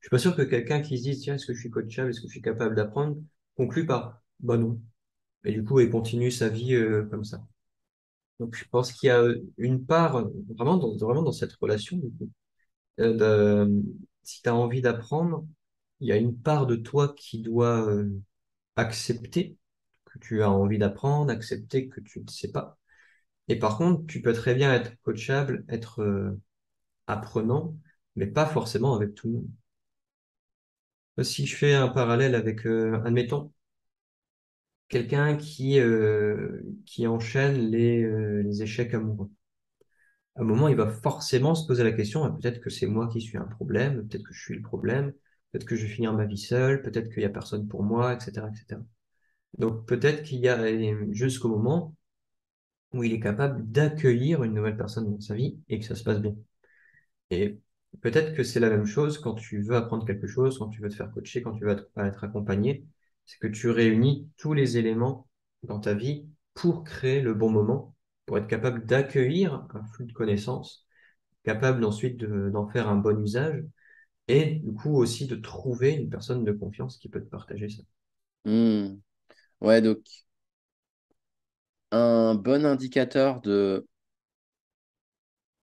Je 0.00 0.06
suis 0.06 0.10
pas 0.10 0.18
sûr 0.18 0.36
que 0.36 0.42
quelqu'un 0.42 0.80
qui 0.80 0.98
se 0.98 1.02
dise, 1.04 1.20
tiens, 1.22 1.34
est-ce 1.34 1.46
que 1.46 1.54
je 1.54 1.60
suis 1.60 1.70
coachable, 1.70 2.10
est-ce 2.10 2.20
que 2.20 2.26
je 2.28 2.32
suis 2.32 2.42
capable 2.42 2.74
d'apprendre, 2.76 3.16
conclut 3.56 3.86
par, 3.86 4.22
bah 4.40 4.56
non. 4.56 4.80
Et 5.44 5.52
du 5.52 5.64
coup, 5.64 5.80
il 5.80 5.90
continue 5.90 6.30
sa 6.32 6.48
vie 6.50 6.74
euh, 6.74 7.04
comme 7.10 7.24
ça. 7.24 7.46
Donc, 8.40 8.54
je 8.56 8.64
pense 8.70 8.92
qu'il 8.92 9.08
y 9.08 9.10
a 9.10 9.22
une 9.58 9.84
part 9.84 10.28
vraiment 10.56 10.76
dans, 10.76 10.96
vraiment 10.96 11.22
dans 11.22 11.32
cette 11.32 11.52
relation, 11.54 11.96
du 11.98 12.10
coup, 12.12 12.30
euh, 13.00 13.68
si 14.24 14.42
tu 14.42 14.48
as 14.48 14.54
envie 14.56 14.82
d'apprendre, 14.82 15.46
il 16.00 16.08
y 16.08 16.12
a 16.12 16.16
une 16.16 16.36
part 16.38 16.66
de 16.66 16.76
toi 16.76 17.14
qui 17.16 17.40
doit 17.42 17.88
euh, 17.90 18.10
accepter 18.76 19.56
que 20.06 20.18
tu 20.20 20.42
as 20.42 20.50
envie 20.50 20.78
d'apprendre, 20.78 21.32
accepter 21.32 21.88
que 21.88 22.00
tu 22.02 22.20
ne 22.22 22.28
sais 22.30 22.52
pas. 22.52 22.78
Et 23.48 23.58
par 23.58 23.78
contre, 23.78 24.06
tu 24.06 24.22
peux 24.22 24.32
très 24.34 24.54
bien 24.54 24.72
être 24.74 24.92
coachable, 25.02 25.64
être 25.68 26.02
euh, 26.02 26.40
apprenant, 27.08 27.76
mais 28.16 28.26
pas 28.28 28.46
forcément 28.46 28.94
avec 28.96 29.14
tout 29.14 29.28
le 29.28 29.34
monde. 29.34 29.48
Si 31.22 31.46
je 31.46 31.56
fais 31.56 31.74
un 31.74 31.88
parallèle 31.88 32.34
avec, 32.34 32.64
admettons, 32.66 33.52
quelqu'un 34.88 35.36
qui, 35.36 35.78
qui 36.86 37.06
enchaîne 37.06 37.70
les, 37.70 38.42
les 38.42 38.62
échecs 38.62 38.94
amoureux 38.94 39.30
à 40.36 40.40
un 40.42 40.44
moment, 40.44 40.68
il 40.68 40.76
va 40.76 40.88
forcément 40.88 41.54
se 41.54 41.66
poser 41.66 41.84
la 41.84 41.92
question, 41.92 42.24
ah, 42.24 42.30
peut-être 42.30 42.60
que 42.60 42.70
c'est 42.70 42.86
moi 42.86 43.08
qui 43.08 43.20
suis 43.20 43.36
un 43.38 43.44
problème, 43.44 44.06
peut-être 44.08 44.24
que 44.24 44.32
je 44.34 44.40
suis 44.42 44.54
le 44.54 44.62
problème, 44.62 45.12
peut-être 45.52 45.64
que 45.66 45.76
je 45.76 45.82
vais 45.86 45.92
finir 45.92 46.12
ma 46.12 46.26
vie 46.26 46.38
seule, 46.38 46.82
peut-être 46.82 47.08
qu'il 47.10 47.18
n'y 47.18 47.24
a 47.24 47.30
personne 47.30 47.66
pour 47.68 47.82
moi, 47.82 48.14
etc., 48.14 48.48
etc. 48.48 48.82
Donc 49.58 49.86
peut-être 49.86 50.22
qu'il 50.24 50.40
y 50.40 50.48
a 50.48 50.58
jusqu'au 51.12 51.48
moment 51.48 51.94
où 52.92 53.04
il 53.04 53.12
est 53.14 53.20
capable 53.20 53.70
d'accueillir 53.70 54.42
une 54.44 54.54
nouvelle 54.54 54.76
personne 54.76 55.10
dans 55.12 55.20
sa 55.20 55.34
vie 55.34 55.58
et 55.68 55.78
que 55.78 55.84
ça 55.86 55.94
se 55.96 56.04
passe 56.04 56.20
bien. 56.20 56.34
Et 57.30 57.58
peut-être 58.00 58.34
que 58.34 58.42
c'est 58.44 58.60
la 58.60 58.70
même 58.70 58.86
chose 58.86 59.18
quand 59.18 59.34
tu 59.34 59.62
veux 59.62 59.76
apprendre 59.76 60.06
quelque 60.06 60.26
chose, 60.26 60.58
quand 60.58 60.68
tu 60.68 60.80
veux 60.80 60.88
te 60.88 60.94
faire 60.96 61.10
coacher, 61.10 61.42
quand 61.42 61.52
tu 61.54 61.64
veux 61.64 61.76
être 61.96 62.24
accompagné, 62.24 62.84
c'est 63.26 63.38
que 63.38 63.46
tu 63.48 63.70
réunis 63.70 64.28
tous 64.36 64.52
les 64.54 64.78
éléments 64.78 65.28
dans 65.62 65.80
ta 65.80 65.94
vie 65.94 66.26
pour 66.54 66.84
créer 66.84 67.20
le 67.20 67.34
bon 67.34 67.50
moment 67.50 67.94
pour 68.26 68.38
être 68.38 68.46
capable 68.46 68.84
d'accueillir 68.84 69.66
un 69.74 69.84
flux 69.86 70.04
de 70.06 70.12
connaissances, 70.12 70.86
capable 71.44 71.84
ensuite 71.84 72.18
d'en 72.24 72.68
faire 72.68 72.88
un 72.88 72.96
bon 72.96 73.20
usage, 73.22 73.64
et 74.28 74.56
du 74.56 74.72
coup 74.74 74.96
aussi 74.96 75.26
de 75.26 75.36
trouver 75.36 75.92
une 75.92 76.10
personne 76.10 76.44
de 76.44 76.52
confiance 76.52 76.98
qui 76.98 77.08
peut 77.08 77.20
te 77.22 77.30
partager 77.30 77.68
ça. 77.68 77.82
Hmm. 78.44 78.98
Ouais, 79.60 79.82
donc 79.82 80.00
un 81.92 82.34
bon 82.34 82.64
indicateur 82.64 83.40
de 83.42 83.86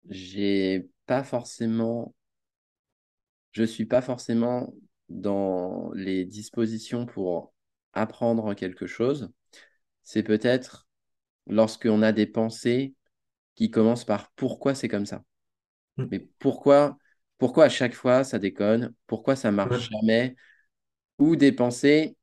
j'ai 0.09 0.87
pas 1.05 1.23
forcément 1.23 2.13
je 3.55 3.63
suis 3.63 3.85
pas 3.85 4.01
forcément 4.01 4.73
dans 5.07 5.89
les 5.93 6.25
dispositions 6.25 7.05
pour 7.05 7.53
apprendre 7.93 8.53
quelque 8.53 8.85
chose, 8.85 9.31
c'est 10.03 10.23
peut-être 10.23 10.89
lorsqu'on 11.47 12.01
a 12.01 12.11
des 12.11 12.25
pensées 12.25 12.95
qui 13.55 13.71
commencent 13.71 14.03
par 14.03 14.31
pourquoi 14.31 14.75
c'est 14.75 14.89
comme 14.89 15.05
ça. 15.05 15.23
Hmm. 15.95 16.07
Mais 16.11 16.19
pourquoi, 16.37 16.97
pourquoi 17.37 17.65
à 17.65 17.69
chaque 17.69 17.93
fois 17.93 18.25
ça 18.25 18.39
déconne? 18.39 18.93
Pourquoi 19.07 19.37
ça 19.37 19.53
marche 19.53 19.89
jamais? 19.89 20.35
Ou 21.17 21.37
des 21.37 21.53
pensées 21.53 22.17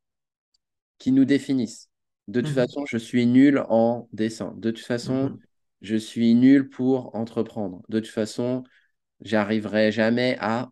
qui 0.99 1.13
nous 1.13 1.25
définissent. 1.25 1.89
De 2.29 2.43
toute 2.43 2.51
hmm. 2.51 2.55
façon, 2.55 2.85
je 2.85 2.99
suis 2.99 3.25
nul 3.25 3.65
en 3.71 4.07
dessin. 4.13 4.53
De 4.59 4.71
toute 4.71 4.85
façon, 4.85 5.31
hmm. 5.31 5.39
Je 5.83 5.97
suis 5.97 6.35
nul 6.35 6.69
pour 6.71 7.15
entreprendre. 7.15 7.83
De 7.89 8.01
toute 8.01 8.11
façon, 8.11 8.65
j'arriverai 9.21 9.93
jamais 9.93 10.37
à 10.41 10.71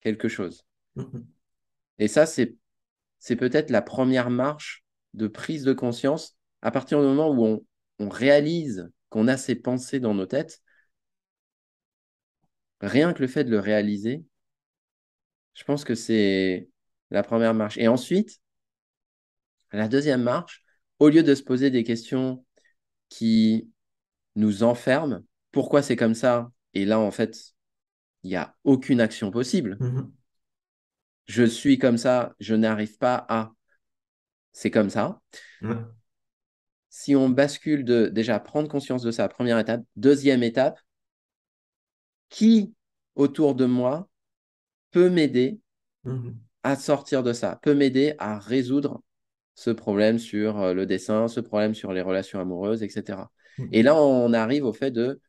quelque 0.00 0.28
chose. 0.28 0.64
Et 1.98 2.08
ça, 2.08 2.26
c'est, 2.26 2.56
c'est 3.18 3.36
peut-être 3.36 3.70
la 3.70 3.82
première 3.82 4.30
marche 4.30 4.84
de 5.14 5.28
prise 5.28 5.64
de 5.64 5.72
conscience 5.72 6.36
à 6.62 6.70
partir 6.70 7.00
du 7.00 7.06
moment 7.06 7.30
où 7.30 7.44
on, 7.46 7.66
on 7.98 8.08
réalise 8.08 8.90
qu'on 9.10 9.28
a 9.28 9.36
ces 9.36 9.56
pensées 9.56 10.00
dans 10.00 10.14
nos 10.14 10.26
têtes, 10.26 10.62
rien 12.80 13.12
que 13.12 13.20
le 13.20 13.28
fait 13.28 13.44
de 13.44 13.50
le 13.50 13.60
réaliser, 13.60 14.24
Je 15.54 15.64
pense 15.64 15.84
que 15.84 15.94
c'est 15.94 16.68
la 17.10 17.22
première 17.22 17.54
marche. 17.54 17.78
Et 17.78 17.88
ensuite, 17.88 18.40
la 19.72 19.88
deuxième 19.88 20.22
marche, 20.22 20.62
au 20.98 21.08
lieu 21.08 21.22
de 21.22 21.34
se 21.34 21.42
poser 21.42 21.70
des 21.70 21.84
questions 21.84 22.44
qui 23.08 23.70
nous 24.36 24.62
enferment, 24.62 25.20
pourquoi 25.50 25.82
c'est 25.82 25.96
comme 25.96 26.14
ça? 26.14 26.50
Et 26.74 26.84
là, 26.84 26.98
en 27.00 27.10
fait, 27.10 27.54
il 28.22 28.30
n'y 28.30 28.36
a 28.36 28.54
aucune 28.64 29.00
action 29.00 29.30
possible. 29.30 29.76
Mhm. 29.80 30.12
Je 31.26 31.42
suis 31.42 31.78
comme 31.78 31.98
ça, 31.98 32.34
je 32.38 32.54
n'arrive 32.54 32.98
pas 32.98 33.26
à. 33.28 33.52
C'est 34.52 34.70
comme 34.70 34.90
ça. 34.90 35.20
Si 36.88 37.16
on 37.16 37.28
bascule 37.28 37.84
de 37.84 38.06
déjà 38.06 38.38
prendre 38.38 38.68
conscience 38.68 39.02
de 39.02 39.10
ça, 39.10 39.28
première 39.28 39.58
étape. 39.58 39.82
Deuxième 39.96 40.42
étape, 40.42 40.78
qui 42.28 42.72
autour 43.14 43.54
de 43.54 43.64
moi 43.66 44.08
peut 44.90 45.10
m'aider 45.10 45.60
Mhm. 46.04 46.36
à 46.62 46.76
sortir 46.76 47.22
de 47.22 47.32
ça, 47.32 47.58
peut 47.62 47.74
m'aider 47.74 48.14
à 48.18 48.38
résoudre 48.38 49.02
ce 49.54 49.70
problème 49.70 50.18
sur 50.18 50.60
euh, 50.60 50.74
le 50.74 50.86
dessin, 50.86 51.28
ce 51.28 51.40
problème 51.40 51.74
sur 51.74 51.92
les 51.92 52.02
relations 52.02 52.40
amoureuses, 52.40 52.82
etc. 52.82 53.30
Et 53.72 53.82
là, 53.82 53.96
on 53.96 54.32
arrive 54.32 54.64
au 54.64 54.72
fait 54.72 54.90
de, 54.90 55.20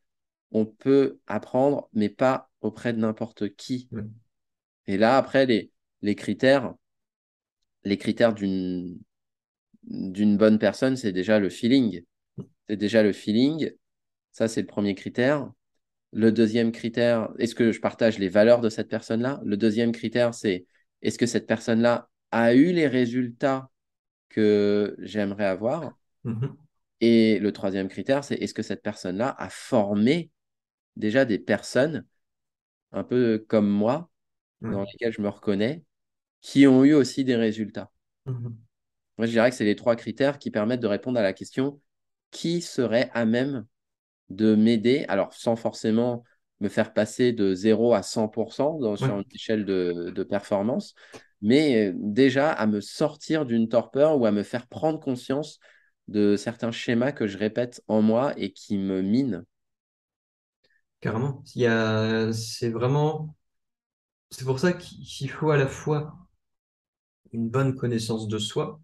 on 0.50 0.66
peut 0.66 1.18
apprendre, 1.26 1.88
mais 1.92 2.08
pas 2.08 2.50
auprès 2.60 2.92
de 2.92 2.98
n'importe 2.98 3.54
qui. 3.56 3.88
Ouais. 3.92 4.02
Et 4.86 4.96
là, 4.96 5.16
après, 5.16 5.46
les, 5.46 5.70
les 6.02 6.14
critères, 6.14 6.74
les 7.84 7.98
critères 7.98 8.34
d'une 8.34 8.98
d'une 9.84 10.36
bonne 10.36 10.58
personne, 10.58 10.96
c'est 10.96 11.12
déjà 11.12 11.38
le 11.38 11.48
feeling. 11.48 12.02
C'est 12.68 12.76
déjà 12.76 13.02
le 13.02 13.12
feeling. 13.12 13.70
Ça, 14.32 14.46
c'est 14.46 14.60
le 14.60 14.66
premier 14.66 14.94
critère. 14.94 15.50
Le 16.12 16.30
deuxième 16.30 16.72
critère, 16.72 17.30
est-ce 17.38 17.54
que 17.54 17.72
je 17.72 17.80
partage 17.80 18.18
les 18.18 18.28
valeurs 18.28 18.60
de 18.60 18.68
cette 18.68 18.88
personne-là? 18.88 19.40
Le 19.44 19.56
deuxième 19.56 19.92
critère, 19.92 20.34
c'est 20.34 20.66
est-ce 21.00 21.16
que 21.16 21.26
cette 21.26 21.46
personne-là 21.46 22.10
a 22.32 22.54
eu 22.54 22.72
les 22.72 22.86
résultats 22.86 23.70
que 24.28 24.94
j'aimerais 24.98 25.46
avoir? 25.46 25.98
Mhm. 26.24 26.56
Et 27.00 27.38
le 27.38 27.52
troisième 27.52 27.88
critère, 27.88 28.24
c'est 28.24 28.36
est-ce 28.36 28.54
que 28.54 28.62
cette 28.62 28.82
personne-là 28.82 29.34
a 29.38 29.48
formé 29.50 30.30
déjà 30.96 31.24
des 31.24 31.38
personnes 31.38 32.06
un 32.92 33.04
peu 33.04 33.44
comme 33.48 33.68
moi, 33.68 34.10
dans 34.62 34.82
lesquelles 34.84 35.12
je 35.12 35.22
me 35.22 35.28
reconnais, 35.28 35.84
qui 36.40 36.66
ont 36.66 36.84
eu 36.84 36.94
aussi 36.94 37.24
des 37.24 37.36
résultats? 37.36 37.90
Mhm. 38.26 38.58
Moi, 39.18 39.26
je 39.26 39.32
dirais 39.32 39.50
que 39.50 39.56
c'est 39.56 39.64
les 39.64 39.76
trois 39.76 39.96
critères 39.96 40.38
qui 40.38 40.50
permettent 40.50 40.80
de 40.80 40.86
répondre 40.86 41.18
à 41.18 41.22
la 41.22 41.32
question 41.32 41.80
qui 42.30 42.60
serait 42.60 43.10
à 43.14 43.24
même 43.24 43.66
de 44.30 44.54
m'aider, 44.54 45.04
alors 45.08 45.32
sans 45.32 45.56
forcément 45.56 46.24
me 46.60 46.68
faire 46.68 46.92
passer 46.92 47.32
de 47.32 47.54
0 47.54 47.94
à 47.94 48.02
100% 48.02 48.78
dans, 48.78 48.96
sur 48.96 49.18
une 49.18 49.24
échelle 49.32 49.64
de, 49.64 50.12
de 50.14 50.22
performance, 50.22 50.94
mais 51.40 51.88
euh, 51.88 51.92
déjà 51.96 52.50
à 52.52 52.66
me 52.66 52.80
sortir 52.80 53.46
d'une 53.46 53.68
torpeur 53.68 54.18
ou 54.18 54.26
à 54.26 54.32
me 54.32 54.42
faire 54.42 54.66
prendre 54.66 55.00
conscience 55.00 55.60
de 56.08 56.36
certains 56.36 56.72
schémas 56.72 57.12
que 57.12 57.26
je 57.26 57.38
répète 57.38 57.82
en 57.88 58.02
moi 58.02 58.32
et 58.38 58.52
qui 58.52 58.78
me 58.78 59.02
minent. 59.02 59.44
Carrément. 61.00 61.44
A, 61.64 62.32
c'est 62.32 62.70
vraiment, 62.70 63.36
c'est 64.30 64.44
pour 64.44 64.58
ça 64.58 64.72
qu'il 64.72 65.30
faut 65.30 65.50
à 65.50 65.56
la 65.56 65.68
fois 65.68 66.16
une 67.32 67.48
bonne 67.48 67.74
connaissance 67.74 68.28
de 68.28 68.38
soi 68.38 68.80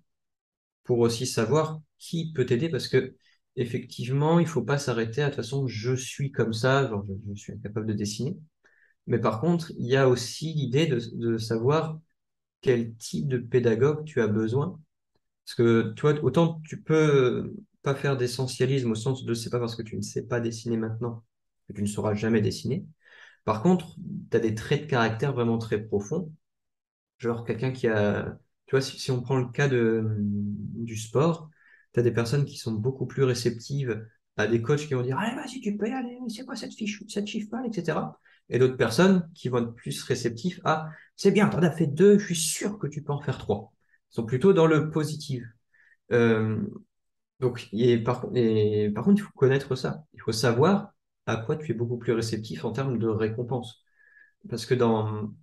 pour 0.84 1.00
aussi 1.00 1.26
savoir 1.26 1.80
qui 1.98 2.32
peut 2.32 2.46
t'aider 2.46 2.68
parce 2.68 2.88
que 2.88 3.16
effectivement, 3.56 4.38
il 4.40 4.46
faut 4.46 4.62
pas 4.62 4.78
s'arrêter 4.78 5.22
à 5.22 5.26
de 5.26 5.30
toute 5.30 5.36
façon, 5.36 5.66
je 5.66 5.94
suis 5.94 6.32
comme 6.32 6.52
ça, 6.52 6.88
genre 6.88 7.04
je, 7.06 7.34
suis 7.34 7.52
incapable 7.52 7.86
de 7.86 7.94
dessiner. 7.94 8.36
Mais 9.06 9.18
par 9.18 9.40
contre, 9.40 9.72
il 9.78 9.86
y 9.86 9.96
a 9.96 10.08
aussi 10.08 10.52
l'idée 10.54 10.86
de 10.86 11.38
savoir 11.38 11.98
quel 12.60 12.94
type 12.96 13.28
de 13.28 13.38
pédagogue 13.38 14.04
tu 14.04 14.20
as 14.22 14.28
besoin. 14.28 14.80
Parce 15.44 15.56
que 15.56 15.92
toi, 15.92 16.14
autant 16.22 16.60
tu 16.66 16.80
peux 16.80 17.54
pas 17.82 17.94
faire 17.94 18.16
d'essentialisme 18.16 18.92
au 18.92 18.94
sens 18.94 19.24
de 19.24 19.34
c'est 19.34 19.50
pas 19.50 19.60
parce 19.60 19.76
que 19.76 19.82
tu 19.82 19.96
ne 19.96 20.02
sais 20.02 20.26
pas 20.26 20.40
dessiner 20.40 20.76
maintenant 20.76 21.22
que 21.68 21.74
tu 21.74 21.82
ne 21.82 21.86
sauras 21.86 22.14
jamais 22.14 22.40
dessiner. 22.40 22.86
Par 23.44 23.62
contre, 23.62 23.96
tu 24.30 24.36
as 24.36 24.40
des 24.40 24.54
traits 24.54 24.82
de 24.82 24.86
caractère 24.86 25.32
vraiment 25.34 25.58
très 25.58 25.78
profonds. 25.78 26.32
Genre 27.18 27.44
quelqu'un 27.44 27.72
qui 27.72 27.86
a, 27.88 28.38
tu 28.66 28.72
vois, 28.72 28.80
si, 28.80 29.10
on 29.10 29.20
prend 29.20 29.36
le 29.36 29.48
cas 29.48 29.68
de, 29.68 30.16
du 30.18 30.96
sport, 30.96 31.50
tu 31.92 32.00
as 32.00 32.02
des 32.02 32.10
personnes 32.10 32.44
qui 32.44 32.56
sont 32.56 32.72
beaucoup 32.72 33.06
plus 33.06 33.22
réceptives 33.22 34.06
à 34.36 34.46
des 34.46 34.62
coachs 34.62 34.86
qui 34.86 34.94
vont 34.94 35.02
dire, 35.02 35.18
allez, 35.18 35.36
vas-y, 35.36 35.60
tu 35.60 35.76
peux 35.76 35.88
y 35.88 35.92
aller, 35.92 36.18
c'est 36.28 36.44
quoi 36.44 36.56
cette 36.56 36.74
fiche, 36.74 37.02
cette 37.08 37.26
chiffre 37.26 37.50
pâle, 37.50 37.66
etc. 37.66 37.98
Et 38.48 38.58
d'autres 38.58 38.76
personnes 38.76 39.30
qui 39.34 39.48
vont 39.48 39.58
être 39.58 39.74
plus 39.74 40.02
réceptifs 40.02 40.60
à, 40.64 40.88
c'est 41.16 41.30
bien, 41.30 41.48
t'en 41.48 41.62
as 41.62 41.70
fait 41.70 41.86
deux, 41.86 42.18
je 42.18 42.26
suis 42.26 42.34
sûr 42.34 42.78
que 42.78 42.86
tu 42.86 43.02
peux 43.02 43.12
en 43.12 43.20
faire 43.20 43.38
trois. 43.38 43.72
Sont 44.14 44.24
plutôt 44.26 44.52
dans 44.52 44.66
le 44.68 44.90
positif. 44.90 45.44
Euh, 46.12 46.60
donc, 47.40 47.68
et 47.72 47.98
par, 47.98 48.22
par 48.22 49.04
contre, 49.04 49.20
il 49.20 49.24
faut 49.24 49.32
connaître 49.36 49.76
ça. 49.76 50.04
Il 50.14 50.20
faut 50.20 50.32
savoir 50.32 50.92
à 51.26 51.36
quoi 51.36 51.56
tu 51.56 51.72
es 51.72 51.74
beaucoup 51.74 51.98
plus 51.98 52.12
réceptif 52.12 52.64
en 52.64 52.72
termes 52.72 52.98
de 52.98 53.08
récompense. 53.08 53.84
Parce 54.48 54.66
que 54.66 54.74
dans, 54.74 55.34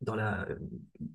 dans 0.00 0.16
la, 0.16 0.46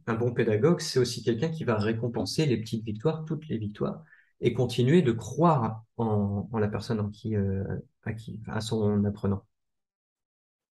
un 0.07 0.15
bon 0.15 0.33
pédagogue, 0.33 0.81
c'est 0.81 0.99
aussi 0.99 1.23
quelqu'un 1.23 1.49
qui 1.49 1.63
va 1.63 1.77
récompenser 1.77 2.45
les 2.45 2.57
petites 2.57 2.85
victoires, 2.85 3.25
toutes 3.25 3.47
les 3.49 3.57
victoires, 3.57 4.03
et 4.41 4.53
continuer 4.53 5.01
de 5.01 5.11
croire 5.13 5.83
en, 5.97 6.49
en 6.51 6.59
la 6.59 6.67
personne 6.69 6.99
en 6.99 7.09
qui, 7.09 7.35
euh, 7.35 7.63
à 8.03 8.13
qui, 8.13 8.41
à 8.47 8.61
son 8.61 9.05
apprenant. 9.05 9.45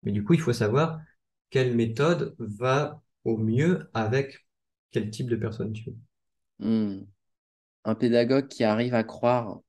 Mais 0.04 0.12
du 0.14 0.24
coup, 0.24 0.34
il 0.34 0.40
faut 0.42 0.54
savoir 0.54 1.02
quelle 1.50 1.76
méthode 1.76 2.36
va 2.40 3.02
au 3.26 3.38
mieux 3.38 3.90
avec 3.94 4.48
quel 4.92 5.10
type 5.10 5.28
de 5.30 5.36
personne 5.36 5.74
tu 5.74 5.90
es. 5.90 5.96
Hmm. 6.60 7.04
Un 7.86 7.96
pédagogue 7.96 8.48
qui 8.50 8.64
arrive 8.66 8.96
à 8.96 9.04
croire 9.06 9.62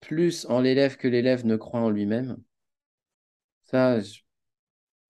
plus 0.00 0.44
en 0.50 0.60
l'élève 0.60 0.98
que 0.98 1.08
l'élève 1.08 1.46
ne 1.46 1.56
croit 1.56 1.80
en 1.80 1.88
lui-même, 1.88 2.36
ça, 3.64 4.00
j'ai 4.00 4.22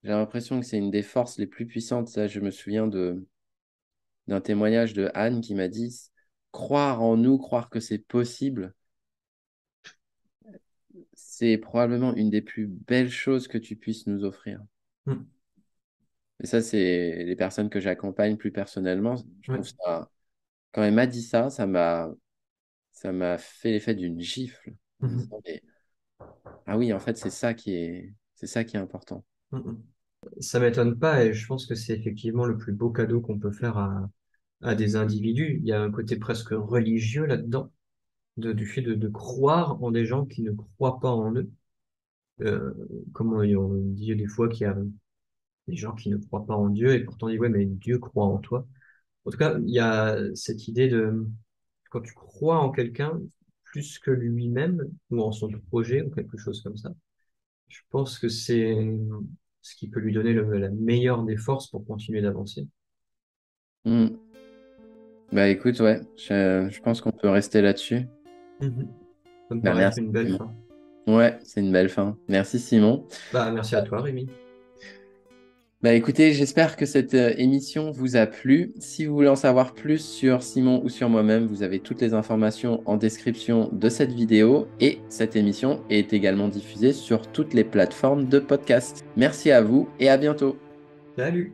l'impression 0.04 0.60
que 0.60 0.66
c'est 0.66 0.78
une 0.78 0.92
des 0.92 1.02
forces 1.02 1.38
les 1.38 1.46
plus 1.48 1.66
puissantes. 1.66 2.06
Ça, 2.08 2.28
je 2.28 2.38
me 2.40 2.50
souviens 2.52 2.86
de 2.86 3.26
d'un 4.26 4.40
témoignage 4.40 4.94
de 4.94 5.10
Anne 5.14 5.40
qui 5.40 5.54
m'a 5.54 5.68
dit 5.68 6.10
croire 6.50 7.02
en 7.02 7.16
nous, 7.16 7.38
croire 7.38 7.70
que 7.70 7.78
c'est 7.78 7.98
possible, 7.98 8.74
c'est 11.14 11.56
probablement 11.56 12.14
une 12.14 12.28
des 12.28 12.42
plus 12.42 12.66
belles 12.66 13.10
choses 13.10 13.48
que 13.48 13.56
tu 13.56 13.76
puisses 13.76 14.06
nous 14.06 14.24
offrir. 14.24 14.60
Hmm. 15.06 15.22
Et 16.40 16.46
ça, 16.46 16.60
c'est 16.62 17.24
les 17.24 17.36
personnes 17.36 17.70
que 17.70 17.80
j'accompagne 17.80 18.36
plus 18.36 18.52
personnellement. 18.52 19.16
Je 19.42 19.48
Ouais. 19.48 19.62
trouve 19.62 19.68
ça, 19.68 20.10
quand 20.72 20.82
elle 20.82 20.94
m'a 20.94 21.06
dit 21.06 21.22
ça, 21.22 21.50
ça 21.50 21.66
m'a 21.66 22.10
ça 22.92 23.12
m'a 23.12 23.38
fait 23.38 23.72
l'effet 23.72 23.94
d'une 23.94 24.20
gifle. 24.20 24.74
mais, 25.46 25.62
ah 26.66 26.76
oui, 26.78 26.92
en 26.92 27.00
fait, 27.00 27.16
c'est 27.16 27.30
ça 27.30 27.54
qui 27.54 27.74
est, 27.74 28.14
c'est 28.34 28.46
ça 28.46 28.64
qui 28.64 28.76
est 28.76 28.80
important. 28.80 29.24
Mhm. 29.52 29.82
Ça 30.40 30.60
m'étonne 30.60 30.98
pas 30.98 31.24
et 31.24 31.34
je 31.34 31.46
pense 31.46 31.66
que 31.66 31.74
c'est 31.74 31.94
effectivement 31.94 32.46
le 32.46 32.56
plus 32.56 32.72
beau 32.72 32.90
cadeau 32.90 33.20
qu'on 33.20 33.38
peut 33.38 33.50
faire 33.50 33.76
à, 33.78 34.08
à 34.62 34.74
des 34.74 34.96
individus. 34.96 35.58
Il 35.62 35.66
y 35.66 35.72
a 35.72 35.82
un 35.82 35.90
côté 35.90 36.16
presque 36.16 36.50
religieux 36.50 37.26
là-dedans, 37.26 37.72
de, 38.38 38.52
du 38.52 38.66
fait 38.66 38.82
de, 38.82 38.94
de 38.94 39.08
croire 39.08 39.82
en 39.82 39.90
des 39.90 40.06
gens 40.06 40.26
qui 40.26 40.42
ne 40.42 40.52
croient 40.52 41.00
pas 41.00 41.10
en 41.10 41.34
eux. 41.34 41.50
Euh, 42.40 42.72
comme 43.12 43.32
on, 43.34 43.42
on 43.42 43.74
dit 43.76 44.14
des 44.16 44.26
fois 44.26 44.48
qu'il 44.48 44.62
y 44.62 44.66
a 44.66 44.76
des 45.68 45.76
gens 45.76 45.94
qui 45.94 46.10
ne 46.10 46.16
croient 46.16 46.46
pas 46.46 46.56
en 46.56 46.68
Dieu 46.68 46.94
et 46.94 47.00
pourtant 47.04 47.26
on 47.28 47.30
dit 47.30 47.38
ouais 47.38 47.48
mais 47.48 47.66
Dieu 47.66 47.98
croit 47.98 48.26
en 48.26 48.38
toi. 48.38 48.66
En 49.24 49.30
tout 49.30 49.38
cas, 49.38 49.56
il 49.58 49.72
y 49.72 49.78
a 49.78 50.16
cette 50.34 50.68
idée 50.68 50.88
de 50.88 51.26
quand 51.90 52.00
tu 52.00 52.14
crois 52.14 52.58
en 52.58 52.70
quelqu'un 52.70 53.20
plus 53.64 53.98
que 53.98 54.10
lui-même 54.10 54.82
ou 55.10 55.20
en 55.22 55.32
son 55.32 55.48
projet 55.68 56.02
ou 56.02 56.10
quelque 56.10 56.36
chose 56.36 56.62
comme 56.62 56.76
ça, 56.76 56.92
je 57.68 57.80
pense 57.90 58.18
que 58.18 58.28
c'est 58.28 58.76
ce 59.62 59.76
qui 59.76 59.88
peut 59.88 60.00
lui 60.00 60.12
donner 60.12 60.32
le- 60.32 60.58
la 60.58 60.70
meilleure 60.70 61.22
des 61.24 61.36
forces 61.36 61.68
pour 61.68 61.86
continuer 61.86 62.20
d'avancer. 62.20 62.66
Hmm. 63.84 64.08
Bah 65.32 65.48
écoute, 65.48 65.80
ouais, 65.80 66.00
je, 66.16 66.68
je 66.70 66.80
pense 66.82 67.00
qu'on 67.00 67.12
peut 67.12 67.30
rester 67.30 67.62
là-dessus. 67.62 68.02
Bah, 69.50 69.74
merci. 69.74 70.00
une 70.00 70.12
belle 70.12 70.36
fin. 70.36 70.52
Ouais, 71.06 71.38
c'est 71.42 71.60
une 71.60 71.72
belle 71.72 71.88
fin. 71.88 72.16
Merci 72.28 72.58
Simon. 72.58 73.06
Bah, 73.32 73.50
merci 73.50 73.74
à 73.74 73.82
toi, 73.82 74.02
Rémi. 74.02 74.28
Bah 75.82 75.94
écoutez, 75.94 76.32
j'espère 76.32 76.76
que 76.76 76.86
cette 76.86 77.14
euh, 77.14 77.34
émission 77.38 77.90
vous 77.90 78.14
a 78.14 78.26
plu. 78.26 78.72
Si 78.78 79.04
vous 79.04 79.16
voulez 79.16 79.28
en 79.28 79.34
savoir 79.34 79.74
plus 79.74 79.98
sur 79.98 80.40
Simon 80.40 80.80
ou 80.84 80.88
sur 80.88 81.08
moi-même, 81.08 81.46
vous 81.46 81.64
avez 81.64 81.80
toutes 81.80 82.00
les 82.00 82.14
informations 82.14 82.84
en 82.86 82.96
description 82.96 83.68
de 83.72 83.88
cette 83.88 84.12
vidéo 84.12 84.68
et 84.78 85.00
cette 85.08 85.34
émission 85.34 85.82
est 85.90 86.12
également 86.12 86.46
diffusée 86.46 86.92
sur 86.92 87.26
toutes 87.32 87.52
les 87.52 87.64
plateformes 87.64 88.28
de 88.28 88.38
podcast. 88.38 89.04
Merci 89.16 89.50
à 89.50 89.60
vous 89.60 89.88
et 89.98 90.08
à 90.08 90.16
bientôt. 90.16 90.56
Salut! 91.16 91.52